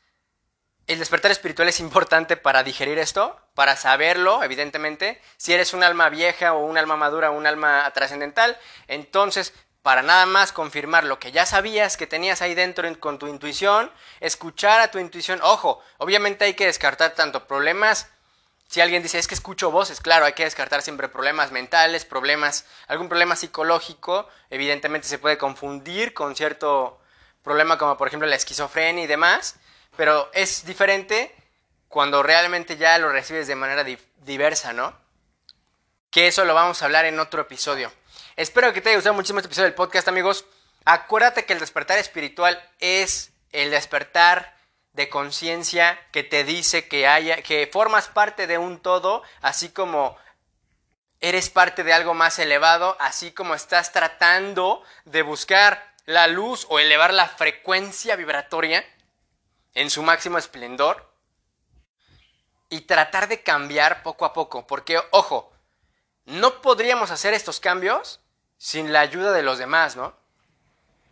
el 0.87 0.99
despertar 0.99 1.31
espiritual 1.31 1.69
es 1.69 1.81
importante 1.81 2.37
para 2.37 2.63
digerir 2.63 2.99
esto, 2.99 3.41
para 3.55 3.77
saberlo, 3.77 4.43
evidentemente. 4.43 5.21
Si 5.39 5.53
eres 5.53 5.73
un 5.73 5.83
alma 5.83 6.11
vieja 6.11 6.53
o 6.53 6.65
un 6.65 6.77
alma 6.77 6.97
madura 6.97 7.31
o 7.31 7.37
un 7.37 7.47
alma 7.47 7.91
trascendental, 7.95 8.59
entonces, 8.87 9.55
para 9.83 10.03
nada 10.03 10.27
más 10.27 10.53
confirmar 10.53 11.05
lo 11.05 11.19
que 11.19 11.33
ya 11.33 11.47
sabías 11.47 11.97
que 11.97 12.07
tenías 12.07 12.43
ahí 12.43 12.55
dentro 12.55 12.89
con 13.01 13.19
tu 13.19 13.29
intuición, 13.29 13.91
escuchar 14.21 14.81
a 14.81 14.91
tu 14.91 14.99
intuición. 14.99 15.41
Ojo, 15.43 15.83
obviamente 15.99 16.45
hay 16.45 16.55
que 16.55 16.67
descartar 16.67 17.15
tanto 17.15 17.47
problemas. 17.47 18.09
Si 18.69 18.81
alguien 18.83 19.03
dice 19.03 19.19
es 19.19 19.27
que 19.27 19.35
escucho 19.35 19.71
voces, 19.71 20.01
claro, 20.01 20.27
hay 20.27 20.33
que 20.35 20.45
descartar 20.45 20.83
siempre 20.83 21.09
problemas 21.09 21.51
mentales, 21.51 22.05
problemas, 22.05 22.67
algún 22.89 23.09
problema 23.09 23.37
psicológico, 23.37 24.29
evidentemente 24.51 25.07
se 25.07 25.19
puede 25.19 25.39
confundir 25.39 26.13
con 26.13 26.35
cierto 26.35 27.01
problema 27.43 27.79
como 27.79 27.97
por 27.97 28.09
ejemplo 28.09 28.27
la 28.27 28.37
esquizofrenia 28.37 29.05
y 29.05 29.07
demás 29.07 29.57
pero 29.97 30.31
es 30.33 30.65
diferente 30.65 31.35
cuando 31.89 32.23
realmente 32.23 32.77
ya 32.77 32.99
lo 32.99 33.13
recibes 33.13 33.47
de 33.47 33.55
manera 33.55 33.85
diversa, 34.25 34.73
¿no? 34.73 34.97
Que 36.11 36.29
eso 36.29 36.45
lo 36.45 36.55
vamos 36.55 36.83
a 36.83 36.87
hablar 36.87 37.05
en 37.05 37.21
otro 37.21 37.43
episodio. 37.43 37.93
Espero 38.37 38.73
que 38.73 38.81
te 38.81 38.89
haya 38.89 38.97
gustado 38.97 39.15
muchísimo 39.15 39.39
este 39.39 39.47
episodio 39.47 39.67
del 39.67 39.75
podcast, 39.75 40.09
amigos. 40.09 40.45
Acuérdate 40.85 41.45
que 41.45 41.53
el 41.53 41.61
despertar 41.61 41.99
espiritual 41.99 42.61
es 42.81 43.33
el 43.53 43.71
despertar 43.71 44.55
de 44.93 45.09
conciencia 45.09 45.99
que 46.13 46.23
te 46.23 46.45
dice 46.45 46.89
que 46.89 47.07
haya 47.07 47.43
que 47.43 47.69
formas 47.73 48.09
parte 48.09 48.47
de 48.47 48.59
un 48.59 48.81
todo, 48.81 49.23
así 49.41 49.69
como 49.71 50.17
eres 51.21 51.51
parte 51.51 51.85
de 51.85 51.93
algo 51.93 52.15
más 52.15 52.39
elevado, 52.39 52.97
así 53.01 53.33
como 53.33 53.55
estás 53.55 53.93
tratando 53.93 54.83
de 55.05 55.23
buscar 55.23 55.95
la 56.07 56.27
luz 56.27 56.67
o 56.69 56.79
elevar 56.79 57.15
la 57.15 57.29
frecuencia 57.29 58.15
vibratoria 58.17 58.85
en 59.75 59.91
su 59.91 60.03
máximo 60.03 60.39
esplendor 60.39 61.13
y 62.69 62.83
tratar 62.83 63.29
de 63.29 63.43
cambiar 63.43 64.03
poco 64.03 64.25
a 64.25 64.33
poco. 64.33 64.67
Porque, 64.67 65.01
ojo, 65.11 65.53
no 66.27 66.63
podríamos 66.63 67.11
hacer 67.11 67.35
estos 67.35 67.61
cambios 67.61 68.21
sin 68.57 68.93
la 68.93 69.01
ayuda 69.01 69.33
de 69.33 69.43
los 69.43 69.59
demás, 69.59 69.97
¿no? 69.97 70.15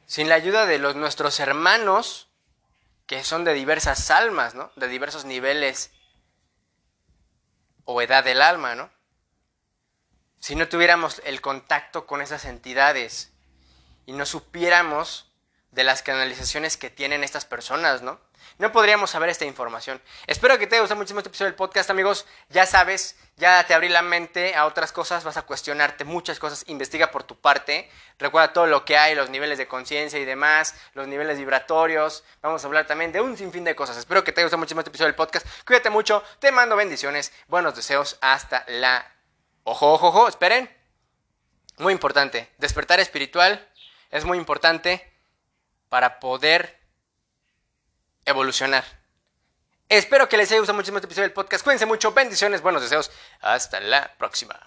Sin 0.06 0.28
la 0.28 0.36
ayuda 0.36 0.66
de 0.66 0.78
los, 0.78 0.96
nuestros 0.96 1.38
hermanos, 1.40 2.28
que 3.06 3.24
son 3.24 3.44
de 3.44 3.54
diversas 3.54 4.10
almas, 4.10 4.54
¿no? 4.54 4.72
De 4.76 4.88
diversos 4.88 5.24
niveles 5.24 5.90
o 7.84 8.00
edad 8.00 8.24
del 8.24 8.42
alma, 8.42 8.74
¿no? 8.74 8.90
Si 10.38 10.56
no 10.56 10.68
tuviéramos 10.68 11.20
el 11.24 11.40
contacto 11.40 12.06
con 12.06 12.20
esas 12.20 12.44
entidades 12.44 13.30
y 14.06 14.12
no 14.12 14.26
supiéramos 14.26 15.30
de 15.70 15.84
las 15.84 16.02
canalizaciones 16.02 16.76
que 16.76 16.90
tienen 16.90 17.22
estas 17.22 17.44
personas, 17.44 18.02
¿no? 18.02 18.20
No 18.58 18.72
podríamos 18.72 19.10
saber 19.10 19.28
esta 19.28 19.44
información. 19.44 20.00
Espero 20.26 20.58
que 20.58 20.66
te 20.66 20.74
haya 20.74 20.82
gustado 20.82 20.98
muchísimo 20.98 21.20
este 21.20 21.28
episodio 21.28 21.50
del 21.50 21.56
podcast, 21.56 21.90
amigos. 21.90 22.26
Ya 22.48 22.66
sabes, 22.66 23.16
ya 23.36 23.64
te 23.66 23.74
abrí 23.74 23.88
la 23.88 24.02
mente 24.02 24.54
a 24.54 24.66
otras 24.66 24.92
cosas, 24.92 25.24
vas 25.24 25.36
a 25.36 25.42
cuestionarte 25.42 26.04
muchas 26.04 26.38
cosas, 26.38 26.64
investiga 26.68 27.10
por 27.10 27.24
tu 27.24 27.36
parte. 27.36 27.90
Recuerda 28.18 28.52
todo 28.52 28.66
lo 28.66 28.84
que 28.84 28.96
hay, 28.96 29.14
los 29.14 29.30
niveles 29.30 29.58
de 29.58 29.66
conciencia 29.66 30.18
y 30.18 30.24
demás, 30.24 30.74
los 30.94 31.08
niveles 31.08 31.38
vibratorios. 31.38 32.24
Vamos 32.40 32.62
a 32.62 32.66
hablar 32.66 32.86
también 32.86 33.12
de 33.12 33.20
un 33.20 33.36
sinfín 33.36 33.64
de 33.64 33.74
cosas. 33.74 33.96
Espero 33.96 34.24
que 34.24 34.32
te 34.32 34.40
haya 34.40 34.46
gustado 34.46 34.58
muchísimo 34.58 34.80
este 34.80 34.90
episodio 34.90 35.08
del 35.08 35.16
podcast. 35.16 35.46
Cuídate 35.66 35.90
mucho, 35.90 36.22
te 36.38 36.52
mando 36.52 36.76
bendiciones, 36.76 37.32
buenos 37.48 37.74
deseos, 37.74 38.18
hasta 38.20 38.64
la... 38.68 39.10
Ojo, 39.64 39.92
ojo, 39.92 40.08
ojo, 40.08 40.28
esperen. 40.28 40.70
Muy 41.78 41.92
importante, 41.92 42.50
despertar 42.58 43.00
espiritual 43.00 43.68
es 44.12 44.24
muy 44.24 44.38
importante 44.38 45.10
para 45.88 46.20
poder 46.20 46.81
evolucionar. 48.24 48.84
Espero 49.88 50.28
que 50.28 50.36
les 50.36 50.50
haya 50.50 50.60
gustado 50.60 50.76
muchísimo 50.76 50.98
este 50.98 51.06
episodio 51.06 51.28
del 51.28 51.34
podcast. 51.34 51.62
Cuídense 51.62 51.86
mucho, 51.86 52.12
bendiciones, 52.12 52.62
buenos 52.62 52.82
deseos. 52.82 53.10
Hasta 53.40 53.80
la 53.80 54.14
próxima. 54.16 54.58